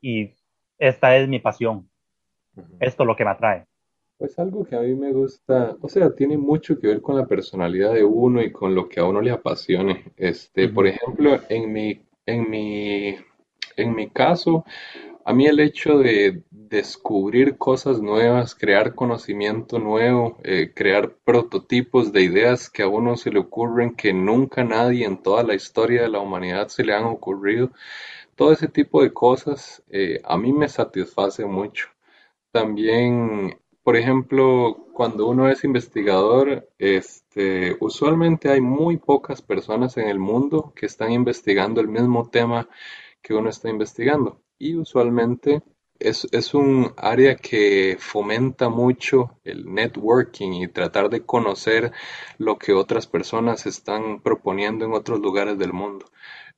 y 0.00 0.34
esta 0.78 1.16
es 1.16 1.28
mi 1.28 1.38
pasión? 1.38 1.88
Esto 2.80 3.02
es 3.02 3.06
lo 3.06 3.16
que 3.16 3.24
me 3.24 3.30
atrae. 3.30 3.66
Pues 4.18 4.38
algo 4.38 4.64
que 4.64 4.76
a 4.76 4.80
mí 4.80 4.94
me 4.94 5.12
gusta, 5.12 5.76
o 5.80 5.88
sea, 5.88 6.14
tiene 6.14 6.38
mucho 6.38 6.78
que 6.80 6.86
ver 6.86 7.02
con 7.02 7.16
la 7.16 7.26
personalidad 7.26 7.92
de 7.92 8.04
uno 8.04 8.42
y 8.42 8.50
con 8.50 8.74
lo 8.74 8.88
que 8.88 9.00
a 9.00 9.04
uno 9.04 9.20
le 9.20 9.30
apasione. 9.30 10.04
Este, 10.16 10.68
por 10.70 10.86
ejemplo, 10.86 11.38
en 11.50 11.70
mi, 11.70 12.00
en 12.24 12.50
mi, 12.50 13.14
en 13.76 13.94
mi 13.94 14.08
caso, 14.08 14.64
a 15.28 15.34
mí 15.34 15.46
el 15.46 15.60
hecho 15.60 15.98
de 15.98 16.44
descubrir 16.50 17.58
cosas 17.58 18.00
nuevas, 18.00 18.54
crear 18.54 18.94
conocimiento 18.94 19.78
nuevo, 19.78 20.38
eh, 20.44 20.72
crear 20.74 21.16
prototipos 21.24 22.12
de 22.12 22.22
ideas 22.22 22.70
que 22.70 22.84
a 22.84 22.88
uno 22.88 23.16
se 23.16 23.30
le 23.30 23.40
ocurren 23.40 23.96
que 23.96 24.12
nunca 24.12 24.64
nadie 24.64 25.04
en 25.04 25.20
toda 25.20 25.42
la 25.42 25.54
historia 25.54 26.02
de 26.02 26.08
la 26.08 26.20
humanidad 26.20 26.68
se 26.68 26.84
le 26.84 26.94
han 26.94 27.04
ocurrido, 27.04 27.70
todo 28.36 28.52
ese 28.52 28.68
tipo 28.68 29.02
de 29.02 29.12
cosas 29.12 29.82
eh, 29.90 30.20
a 30.24 30.36
mí 30.38 30.52
me 30.52 30.68
satisface 30.68 31.44
mucho. 31.46 31.88
También, 32.52 33.58
por 33.82 33.96
ejemplo, 33.96 34.86
cuando 34.94 35.26
uno 35.28 35.48
es 35.50 35.64
investigador, 35.64 36.68
este, 36.78 37.76
usualmente 37.80 38.50
hay 38.50 38.60
muy 38.60 38.98
pocas 38.98 39.42
personas 39.42 39.96
en 39.96 40.08
el 40.08 40.18
mundo 40.18 40.72
que 40.76 40.86
están 40.86 41.12
investigando 41.12 41.80
el 41.80 41.88
mismo 41.88 42.28
tema 42.30 42.68
que 43.22 43.34
uno 43.34 43.50
está 43.50 43.68
investigando 43.70 44.40
y 44.58 44.76
usualmente 44.76 45.62
es, 45.98 46.28
es, 46.32 46.54
un 46.54 46.92
área 46.96 47.36
que 47.36 47.96
fomenta 47.98 48.68
mucho 48.68 49.38
el 49.44 49.72
networking 49.72 50.52
y 50.52 50.68
tratar 50.68 51.08
de 51.08 51.24
conocer 51.24 51.92
lo 52.38 52.58
que 52.58 52.72
otras 52.74 53.06
personas 53.06 53.66
están 53.66 54.20
proponiendo 54.20 54.84
en 54.84 54.92
otros 54.92 55.20
lugares 55.20 55.58
del 55.58 55.72
mundo. 55.72 56.06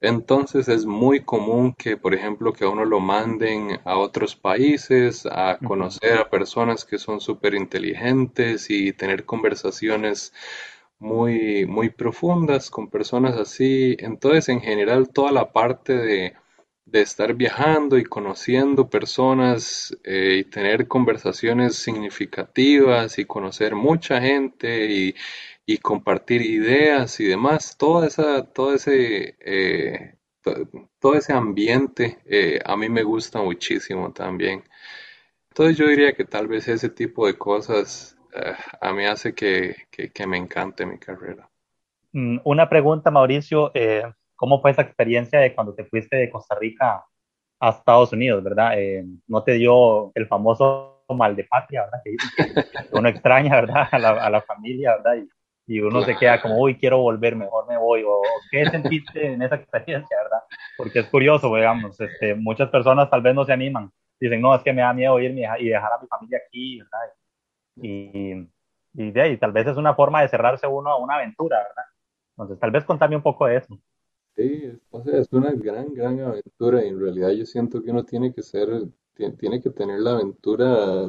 Entonces 0.00 0.68
es 0.68 0.86
muy 0.86 1.24
común 1.24 1.74
que, 1.74 1.96
por 1.96 2.14
ejemplo, 2.14 2.52
que 2.52 2.64
a 2.64 2.68
uno 2.68 2.84
lo 2.84 3.00
manden 3.00 3.80
a 3.84 3.98
otros 3.98 4.36
países 4.36 5.26
a 5.26 5.58
conocer 5.58 6.18
a 6.18 6.30
personas 6.30 6.84
que 6.84 6.98
son 6.98 7.20
súper 7.20 7.54
inteligentes 7.54 8.70
y 8.70 8.92
tener 8.92 9.24
conversaciones 9.24 10.32
muy, 10.98 11.66
muy 11.66 11.90
profundas 11.90 12.70
con 12.70 12.90
personas 12.90 13.36
así. 13.36 13.96
Entonces, 14.00 14.48
en 14.48 14.60
general, 14.60 15.10
toda 15.10 15.32
la 15.32 15.52
parte 15.52 15.96
de 15.96 16.34
de 16.90 17.02
estar 17.02 17.34
viajando 17.34 17.98
y 17.98 18.04
conociendo 18.04 18.88
personas 18.88 19.96
eh, 20.04 20.38
y 20.40 20.44
tener 20.44 20.88
conversaciones 20.88 21.76
significativas 21.76 23.18
y 23.18 23.26
conocer 23.26 23.74
mucha 23.74 24.20
gente 24.20 24.90
y, 24.90 25.14
compartir 25.76 26.40
ideas 26.40 27.20
y 27.20 27.26
demás, 27.26 27.76
toda 27.76 28.06
esa, 28.06 28.42
todo 28.44 28.74
ese, 28.74 29.36
eh, 29.40 30.14
todo 30.98 31.14
ese 31.14 31.34
ambiente 31.34 32.18
eh, 32.24 32.58
a 32.64 32.74
mí 32.74 32.88
me 32.88 33.02
gusta 33.02 33.42
muchísimo 33.42 34.10
también. 34.12 34.64
Entonces 35.50 35.76
yo 35.76 35.86
diría 35.86 36.14
que 36.14 36.24
tal 36.24 36.48
vez 36.48 36.66
ese 36.68 36.88
tipo 36.88 37.26
de 37.26 37.36
cosas 37.36 38.16
a 38.80 38.92
mí 38.92 39.04
hace 39.04 39.34
que, 39.34 39.74
que, 39.90 40.26
me 40.26 40.36
encante 40.36 40.86
mi 40.86 40.98
carrera. 40.98 41.50
Mm, 42.12 42.38
una 42.44 42.68
pregunta, 42.68 43.10
Mauricio. 43.10 43.72
¿Cómo 44.38 44.60
fue 44.60 44.70
esa 44.70 44.82
experiencia 44.82 45.40
de 45.40 45.52
cuando 45.52 45.74
te 45.74 45.84
fuiste 45.84 46.16
de 46.16 46.30
Costa 46.30 46.56
Rica 46.60 47.04
a 47.58 47.70
Estados 47.70 48.12
Unidos, 48.12 48.44
verdad? 48.44 48.78
Eh, 48.78 49.04
¿No 49.26 49.42
te 49.42 49.54
dio 49.54 50.12
el 50.14 50.28
famoso 50.28 51.02
mal 51.08 51.34
de 51.34 51.42
patria, 51.42 51.82
verdad? 51.82 51.98
Que 52.04 52.16
uno 52.92 53.08
extraña, 53.08 53.56
¿verdad? 53.56 53.88
A 53.90 53.98
la, 53.98 54.10
a 54.10 54.30
la 54.30 54.40
familia, 54.42 54.96
¿verdad? 54.96 55.16
Y, 55.16 55.28
y 55.68 55.80
uno 55.80 56.00
se 56.02 56.16
queda 56.16 56.40
como, 56.40 56.58
uy, 56.58 56.78
quiero 56.78 56.98
volver, 56.98 57.36
mejor 57.36 57.68
me 57.68 57.76
voy. 57.76 58.02
O, 58.02 58.22
¿Qué 58.50 58.64
sentiste 58.70 59.34
en 59.34 59.42
esa 59.42 59.56
experiencia, 59.56 60.16
verdad? 60.22 60.42
Porque 60.78 61.00
es 61.00 61.06
curioso, 61.08 61.54
digamos, 61.54 62.00
este, 62.00 62.34
muchas 62.34 62.70
personas 62.70 63.10
tal 63.10 63.20
vez 63.20 63.34
no 63.34 63.44
se 63.44 63.52
animan. 63.52 63.92
Dicen, 64.18 64.40
no, 64.40 64.54
es 64.54 64.62
que 64.62 64.72
me 64.72 64.80
da 64.80 64.94
miedo 64.94 65.20
irme 65.20 65.46
y 65.60 65.68
dejar 65.68 65.92
a 65.92 66.00
mi 66.00 66.08
familia 66.08 66.40
aquí, 66.44 66.78
¿verdad? 66.78 66.98
Y, 67.76 68.48
y 68.94 69.18
ahí, 69.20 69.36
tal 69.36 69.52
vez 69.52 69.66
es 69.66 69.76
una 69.76 69.94
forma 69.94 70.22
de 70.22 70.28
cerrarse 70.28 70.66
uno 70.66 70.90
a 70.90 70.96
una 70.96 71.16
aventura, 71.16 71.58
¿verdad? 71.58 71.84
Entonces, 72.30 72.58
tal 72.58 72.70
vez 72.70 72.84
contame 72.86 73.16
un 73.16 73.22
poco 73.22 73.44
de 73.44 73.56
eso. 73.56 73.78
Sí, 74.36 74.72
o 74.90 75.02
sea, 75.02 75.18
es 75.18 75.30
una 75.32 75.52
gran, 75.52 75.92
gran 75.92 76.18
aventura 76.20 76.82
y 76.82 76.88
en 76.88 76.98
realidad 76.98 77.30
yo 77.30 77.44
siento 77.44 77.82
que 77.82 77.90
uno 77.90 78.04
tiene 78.04 78.32
que 78.32 78.42
ser, 78.42 78.68
tiene 79.38 79.60
que 79.60 79.68
tener 79.68 80.00
la 80.00 80.12
aventura 80.12 81.08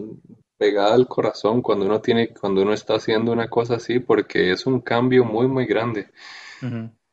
pegada 0.59 0.93
al 0.93 1.07
corazón 1.07 1.61
cuando 1.61 1.85
uno 1.85 2.01
tiene, 2.01 2.33
cuando 2.33 2.61
uno 2.61 2.73
está 2.73 2.95
haciendo 2.95 3.31
una 3.31 3.49
cosa 3.49 3.75
así, 3.75 3.99
porque 3.99 4.51
es 4.51 4.67
un 4.67 4.81
cambio 4.81 5.23
muy, 5.23 5.47
muy 5.47 5.65
grande. 5.65 6.09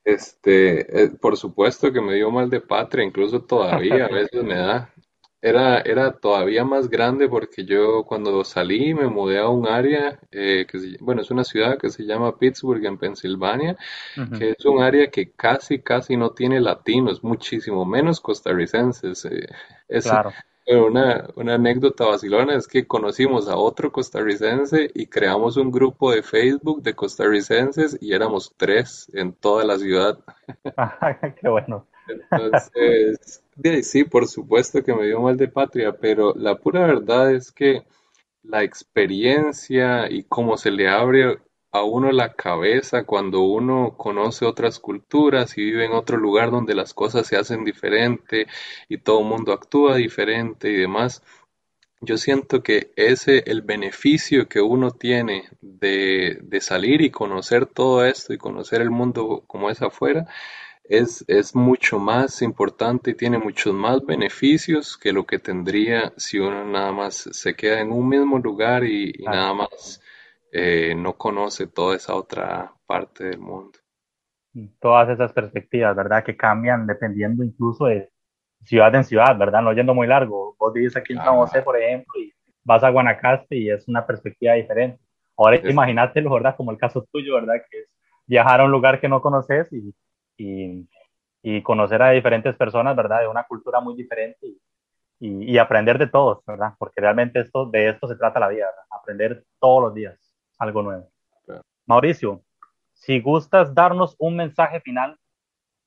Este, 0.04 1.04
eh, 1.04 1.10
por 1.10 1.36
supuesto 1.36 1.92
que 1.92 2.00
me 2.00 2.14
dio 2.14 2.30
mal 2.30 2.50
de 2.50 2.60
patria, 2.60 3.04
incluso 3.04 3.42
todavía 3.42 4.06
a 4.06 4.08
veces 4.08 4.42
me 4.42 4.56
da, 4.56 4.92
era, 5.40 5.80
era 5.80 6.12
todavía 6.12 6.64
más 6.64 6.88
grande 6.88 7.28
porque 7.28 7.64
yo 7.64 8.02
cuando 8.04 8.42
salí 8.42 8.94
me 8.94 9.06
mudé 9.06 9.38
a 9.38 9.48
un 9.48 9.68
área, 9.68 10.18
eh, 10.32 10.66
que 10.68 10.96
bueno, 11.00 11.22
es 11.22 11.30
una 11.30 11.44
ciudad 11.44 11.78
que 11.78 11.88
se 11.88 12.04
llama 12.04 12.36
Pittsburgh 12.36 12.84
en 12.84 12.98
Pensilvania, 12.98 13.76
que 14.38 14.50
es 14.58 14.64
un 14.64 14.82
área 14.82 15.08
que 15.08 15.30
casi, 15.30 15.80
casi 15.80 16.16
no 16.16 16.30
tiene 16.30 16.60
latinos, 16.60 17.22
muchísimo 17.22 17.84
menos 17.84 18.20
costarricenses. 18.20 19.24
Eh, 19.26 19.46
es, 19.86 20.10
Una, 20.68 21.28
una 21.36 21.54
anécdota 21.54 22.06
vacilona 22.06 22.56
es 22.56 22.66
que 22.66 22.88
conocimos 22.88 23.48
a 23.48 23.56
otro 23.56 23.92
costarricense 23.92 24.90
y 24.94 25.06
creamos 25.06 25.56
un 25.56 25.70
grupo 25.70 26.10
de 26.10 26.24
Facebook 26.24 26.82
de 26.82 26.94
costarricenses 26.94 27.96
y 28.00 28.12
éramos 28.12 28.52
tres 28.56 29.08
en 29.14 29.32
toda 29.32 29.64
la 29.64 29.78
ciudad. 29.78 30.18
Qué 31.40 31.48
bueno. 31.48 31.86
Entonces, 32.08 33.42
sí, 33.82 34.04
por 34.04 34.26
supuesto 34.26 34.82
que 34.82 34.94
me 34.94 35.06
dio 35.06 35.20
mal 35.20 35.36
de 35.36 35.48
patria, 35.48 35.92
pero 35.92 36.34
la 36.34 36.56
pura 36.56 36.86
verdad 36.86 37.32
es 37.32 37.52
que 37.52 37.84
la 38.42 38.62
experiencia 38.62 40.10
y 40.10 40.24
cómo 40.24 40.56
se 40.56 40.70
le 40.70 40.88
abre 40.88 41.38
a 41.76 41.84
uno 41.84 42.12
la 42.12 42.34
cabeza 42.34 43.04
cuando 43.04 43.40
uno 43.42 43.94
conoce 43.96 44.44
otras 44.44 44.78
culturas 44.78 45.56
y 45.58 45.64
vive 45.64 45.86
en 45.86 45.92
otro 45.92 46.16
lugar 46.16 46.50
donde 46.50 46.74
las 46.74 46.94
cosas 46.94 47.26
se 47.26 47.36
hacen 47.36 47.64
diferente 47.64 48.46
y 48.88 48.98
todo 48.98 49.20
el 49.20 49.26
mundo 49.26 49.52
actúa 49.52 49.96
diferente 49.96 50.70
y 50.70 50.76
demás. 50.76 51.22
Yo 52.00 52.18
siento 52.18 52.62
que 52.62 52.92
ese, 52.96 53.42
el 53.46 53.62
beneficio 53.62 54.48
que 54.48 54.60
uno 54.60 54.90
tiene 54.90 55.48
de, 55.60 56.38
de 56.42 56.60
salir 56.60 57.00
y 57.02 57.10
conocer 57.10 57.66
todo 57.66 58.04
esto 58.04 58.34
y 58.34 58.38
conocer 58.38 58.82
el 58.82 58.90
mundo 58.90 59.44
como 59.46 59.70
es 59.70 59.82
afuera, 59.82 60.26
es, 60.88 61.24
es 61.28 61.54
mucho 61.54 61.98
más 61.98 62.42
importante 62.42 63.10
y 63.10 63.14
tiene 63.14 63.38
muchos 63.38 63.74
más 63.74 64.04
beneficios 64.04 64.96
que 64.96 65.12
lo 65.12 65.26
que 65.26 65.38
tendría 65.38 66.12
si 66.16 66.38
uno 66.38 66.64
nada 66.64 66.92
más 66.92 67.28
se 67.32 67.54
queda 67.54 67.80
en 67.80 67.92
un 67.92 68.08
mismo 68.08 68.38
lugar 68.38 68.84
y, 68.84 69.12
nada 69.24 69.54
más 69.54 70.00
eh, 70.58 70.94
no 70.94 71.14
conoce 71.14 71.66
toda 71.66 71.96
esa 71.96 72.14
otra 72.14 72.72
parte 72.86 73.24
del 73.24 73.38
mundo. 73.38 73.78
Todas 74.80 75.10
esas 75.10 75.32
perspectivas, 75.32 75.94
¿verdad? 75.94 76.24
Que 76.24 76.36
cambian 76.36 76.86
dependiendo 76.86 77.44
incluso 77.44 77.86
de 77.86 78.08
ciudad 78.64 78.94
en 78.94 79.04
ciudad, 79.04 79.36
¿verdad? 79.36 79.60
No 79.60 79.72
yendo 79.72 79.94
muy 79.94 80.06
largo. 80.06 80.56
Vos 80.58 80.72
vivís 80.72 80.96
aquí 80.96 81.12
en 81.12 81.18
San 81.18 81.36
José, 81.36 81.62
por 81.62 81.78
ejemplo, 81.78 82.20
y 82.20 82.32
vas 82.64 82.82
a 82.82 82.90
Guanacaste 82.90 83.56
y 83.56 83.70
es 83.70 83.86
una 83.86 84.06
perspectiva 84.06 84.54
diferente. 84.54 84.98
Ahora 85.36 85.56
imagínatelo, 85.68 86.32
¿verdad? 86.32 86.56
Como 86.56 86.70
el 86.70 86.78
caso 86.78 87.06
tuyo, 87.12 87.34
¿verdad? 87.34 87.56
Que 87.70 87.80
es 87.80 87.88
viajar 88.26 88.60
a 88.60 88.64
un 88.64 88.70
lugar 88.70 88.98
que 88.98 89.08
no 89.08 89.20
conoces 89.20 89.70
y 89.72 89.94
y, 90.36 90.88
y 91.42 91.62
conocer 91.62 92.02
a 92.02 92.10
diferentes 92.10 92.54
personas, 92.56 92.96
¿verdad? 92.96 93.20
De 93.20 93.28
una 93.28 93.44
cultura 93.44 93.80
muy 93.80 93.94
diferente 93.96 94.46
y, 95.20 95.52
y, 95.52 95.58
aprender 95.58 95.98
de 95.98 96.08
todos, 96.08 96.44
¿verdad? 96.46 96.74
Porque 96.78 97.00
realmente 97.00 97.40
esto, 97.40 97.66
de 97.66 97.88
esto 97.88 98.06
se 98.06 98.16
trata 98.16 98.40
la 98.40 98.48
vida, 98.48 98.66
¿verdad? 98.66 98.84
Aprender 98.90 99.44
todos 99.58 99.82
los 99.84 99.94
días 99.94 100.25
algo 100.58 100.82
nuevo. 100.82 101.10
Mauricio, 101.86 102.42
si 102.94 103.20
gustas 103.20 103.74
darnos 103.74 104.16
un 104.18 104.36
mensaje 104.36 104.80
final 104.80 105.18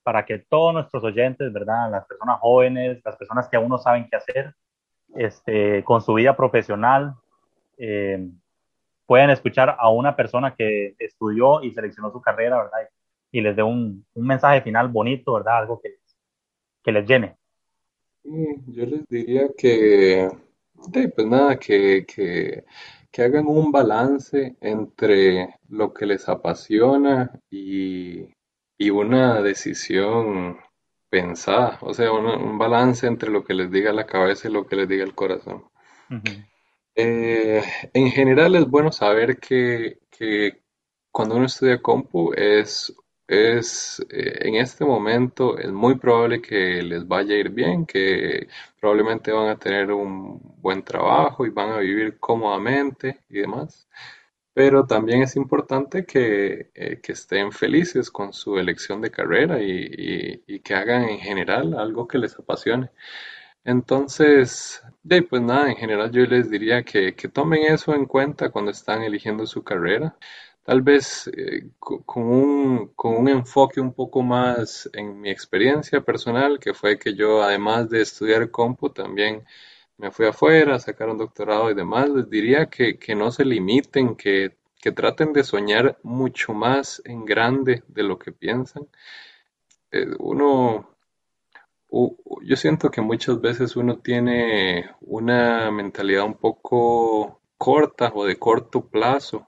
para 0.04 0.26
que 0.26 0.40
todos 0.40 0.74
nuestros 0.74 1.04
oyentes, 1.04 1.52
¿verdad? 1.52 1.92
Las 1.92 2.06
personas 2.06 2.40
jóvenes, 2.40 3.02
las 3.04 3.18
personas 3.18 3.50
que 3.50 3.58
aún 3.58 3.70
no 3.70 3.78
saben 3.78 4.08
qué 4.10 4.16
hacer 4.16 4.56
este, 5.16 5.84
con 5.84 6.02
su 6.02 6.14
vida 6.14 6.36
profesional, 6.36 7.16
eh, 7.78 8.30
pueden 9.06 9.30
escuchar 9.32 9.76
a 9.78 9.90
una 9.90 10.16
persona 10.16 10.56
que 10.56 10.96
estudió 11.00 11.62
y 11.64 11.72
seleccionó 11.72 12.12
su 12.12 12.22
carrera, 12.22 12.58
¿verdad? 12.58 12.90
Y 13.32 13.42
les 13.42 13.56
dé 13.56 13.64
un, 13.64 14.06
un 14.14 14.28
mensaje 14.28 14.62
final 14.62 14.88
bonito, 14.88 15.34
¿verdad? 15.34 15.58
Algo 15.58 15.82
que, 15.82 15.98
que 16.84 16.92
les 16.92 17.06
llene. 17.08 17.36
Mm, 18.24 18.72
yo 18.72 18.86
les 18.86 19.08
diría 19.08 19.50
que, 19.58 20.30
pues 20.92 21.28
nada, 21.28 21.58
que, 21.58 22.06
que, 22.06 22.64
que 23.12 23.24
hagan 23.24 23.48
un 23.48 23.72
balance 23.72 24.56
entre 24.62 25.56
lo 25.70 25.94
que 25.94 26.06
les 26.06 26.30
apasiona 26.30 27.32
y, 27.50 28.28
y 28.78 28.90
una 28.90 29.42
decisión 29.42 30.58
pensada, 31.10 31.80
o 31.82 31.94
sea, 31.94 32.12
un, 32.12 32.58
balance 32.58 33.08
entre 33.08 33.32
lo 33.32 33.44
que 33.44 33.54
les 33.54 33.72
diga 33.72 33.92
la 33.92 34.06
cabeza 34.06 34.48
y 34.48 34.52
lo 34.52 34.68
que 34.68 34.76
les 34.76 34.88
diga 34.88 35.04
el 35.04 35.16
corazón. 35.16 35.66
Eh, 36.96 37.64
en 37.94 38.12
general 38.12 38.56
es 38.56 38.66
bueno 38.68 38.92
saber 38.92 39.38
que, 39.38 40.00
que 40.10 40.62
cuando 41.12 41.36
uno 41.36 41.46
estudia 41.46 41.82
compu 41.82 42.34
es, 42.34 42.94
es 43.30 44.06
eh, 44.10 44.40
en 44.42 44.56
este 44.56 44.86
momento 44.86 45.58
es 45.58 45.72
muy 45.72 45.96
probable 45.98 46.42
que 46.42 46.82
les 46.84 47.08
vaya 47.08 47.36
a 47.36 47.40
ir 47.40 47.50
bien, 47.50 47.86
que 47.86 48.48
probablemente 48.80 49.32
van 49.32 49.50
a 49.50 49.58
tener 49.60 49.92
un 49.92 50.40
buen 50.62 50.84
trabajo 50.84 51.46
y 51.46 51.50
van 51.52 51.72
a 51.72 51.78
vivir 51.80 52.20
cómodamente 52.20 53.22
y 53.30 53.40
demás 53.42 53.88
pero 54.60 54.86
también 54.86 55.22
es 55.22 55.38
importante 55.38 56.06
que, 56.06 56.72
eh, 56.74 57.00
que, 57.02 57.14
estén 57.14 57.52
felices 57.54 58.12
con 58.12 58.34
su 58.34 58.58
elección 58.58 59.00
de 59.02 59.10
carrera 59.10 59.62
y, 59.62 60.44
y, 60.48 60.60
que 60.60 60.76
hagan 60.76 61.04
en 61.04 61.20
general 61.20 61.76
algo 61.76 62.08
que 62.08 62.18
les 62.18 62.38
apasione. 62.38 62.90
Entonces, 63.64 64.84
de, 65.04 65.22
pues 65.24 65.42
nada, 65.42 65.70
en 65.70 65.78
general 65.78 66.12
yo 66.12 66.26
les 66.26 66.50
diría 66.50 66.84
que, 66.84 67.16
que, 67.16 67.30
tomen 67.30 67.64
eso 67.74 67.94
en 67.96 68.06
cuenta 68.06 68.50
cuando 68.50 68.72
están 68.72 69.04
eligiendo 69.04 69.46
su 69.46 69.64
carrera. 69.64 70.18
Tal 70.70 70.84
vez 70.84 71.28
eh, 71.36 71.72
con, 71.80 72.24
un, 72.28 72.90
con 72.90 73.16
un 73.16 73.28
enfoque 73.28 73.82
un 73.82 73.92
poco 73.92 74.22
más 74.22 74.88
en 74.94 75.20
mi 75.20 75.32
experiencia 75.32 76.02
personal, 76.02 76.60
que 76.60 76.76
fue 76.76 77.00
que 77.00 77.16
yo 77.16 77.42
además 77.42 77.90
de 77.90 78.04
estudiar 78.04 78.52
compu 78.52 78.92
también 78.92 79.44
me 79.98 80.12
fui 80.12 80.28
afuera 80.28 80.76
a 80.76 80.80
sacar 80.80 81.10
un 81.10 81.18
doctorado 81.18 81.72
y 81.72 81.74
demás, 81.74 82.08
les 82.10 82.30
diría 82.30 82.68
que, 82.68 83.00
no 83.16 83.32
se 83.32 83.46
limiten, 83.46 84.16
que, 84.16 84.54
traten 84.96 85.34
de 85.34 85.44
soñar 85.44 85.98
mucho 86.04 86.54
más 86.54 87.02
en 87.04 87.26
grande 87.26 87.82
de 87.88 88.04
lo 88.04 88.20
que 88.20 88.32
piensan. 88.32 88.88
Eh, 89.92 90.06
uno, 90.20 90.88
yo 92.44 92.56
siento 92.56 92.92
que 92.92 93.02
muchas 93.02 93.42
veces 93.42 93.76
uno 93.76 93.98
tiene 93.98 94.92
una 95.02 95.72
mentalidad 95.72 96.26
un 96.26 96.36
poco 96.36 97.42
corta 97.58 98.12
o 98.14 98.24
de 98.26 98.38
corto 98.38 98.88
plazo. 98.88 99.48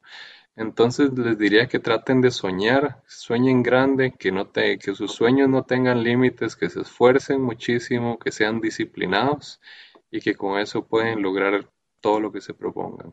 Entonces 0.62 1.10
les 1.18 1.40
diría 1.40 1.68
que 1.68 1.80
traten 1.80 2.22
de 2.22 2.30
soñar, 2.30 3.02
sueñen 3.08 3.64
grande, 3.64 4.14
que, 4.18 4.32
no 4.32 4.46
te, 4.46 4.78
que 4.78 4.94
sus 4.94 5.12
sueños 5.12 5.50
no 5.50 5.64
tengan 5.64 6.04
límites, 6.04 6.56
que 6.56 6.70
se 6.70 6.82
esfuercen 6.82 7.42
muchísimo, 7.42 8.20
que 8.20 8.32
sean 8.32 8.62
disciplinados 8.62 9.60
y 10.12 10.20
que 10.22 10.36
con 10.36 10.60
eso 10.60 10.86
pueden 10.86 11.24
lograr 11.24 11.68
todo 12.00 12.20
lo 12.20 12.32
que 12.32 12.42
se 12.42 12.54
propongan. 12.54 13.12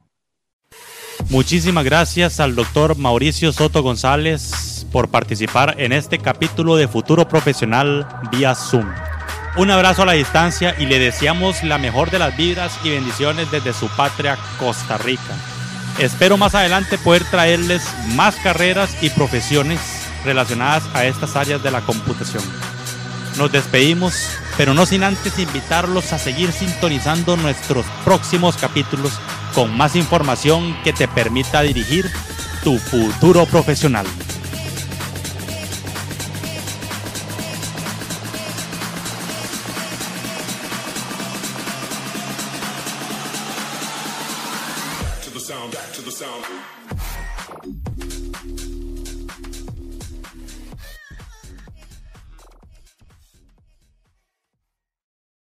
Muchísimas 1.31 1.85
gracias 1.87 2.39
al 2.39 2.55
doctor 2.55 2.99
Mauricio 2.99 3.51
Soto 3.53 3.83
González 3.83 4.87
por 4.93 5.11
participar 5.11 5.75
en 5.79 5.93
este 5.93 6.19
capítulo 6.19 6.77
de 6.77 6.87
Futuro 6.87 7.29
Profesional 7.29 8.07
vía 8.31 8.55
Zoom. 8.55 8.87
Un 9.57 9.71
abrazo 9.71 10.03
a 10.03 10.07
la 10.07 10.13
distancia 10.13 10.75
y 10.79 10.85
le 10.85 10.99
deseamos 10.99 11.65
la 11.65 11.79
mejor 11.79 12.11
de 12.11 12.19
las 12.19 12.37
vibras 12.37 12.79
y 12.85 12.91
bendiciones 12.91 13.51
desde 13.51 13.73
su 13.73 13.89
patria 13.89 14.37
Costa 14.59 14.99
Rica. 14.99 15.58
Espero 15.99 16.37
más 16.37 16.55
adelante 16.55 16.97
poder 16.97 17.25
traerles 17.25 17.83
más 18.15 18.37
carreras 18.37 18.97
y 19.03 19.11
profesiones 19.11 19.81
relacionadas 20.25 20.85
a 20.95 21.05
estas 21.05 21.35
áreas 21.35 21.61
de 21.63 21.73
la 21.73 21.81
computación. 21.81 22.45
Nos 23.37 23.51
despedimos, 23.51 24.15
pero 24.57 24.75
no 24.75 24.87
sin 24.87 25.03
antes 25.03 25.39
invitarlos 25.41 26.13
a 26.13 26.19
seguir 26.19 26.53
sintonizando 26.53 27.37
nuestros 27.37 27.85
próximos 28.05 28.57
capítulos 28.57 29.13
con 29.55 29.77
más 29.77 29.97
información 29.97 30.77
que 30.85 30.93
te 30.93 31.09
permita 31.09 31.63
dirigir 31.63 32.09
tu 32.63 32.79
futuro 32.79 33.47
profesional. 33.47 34.07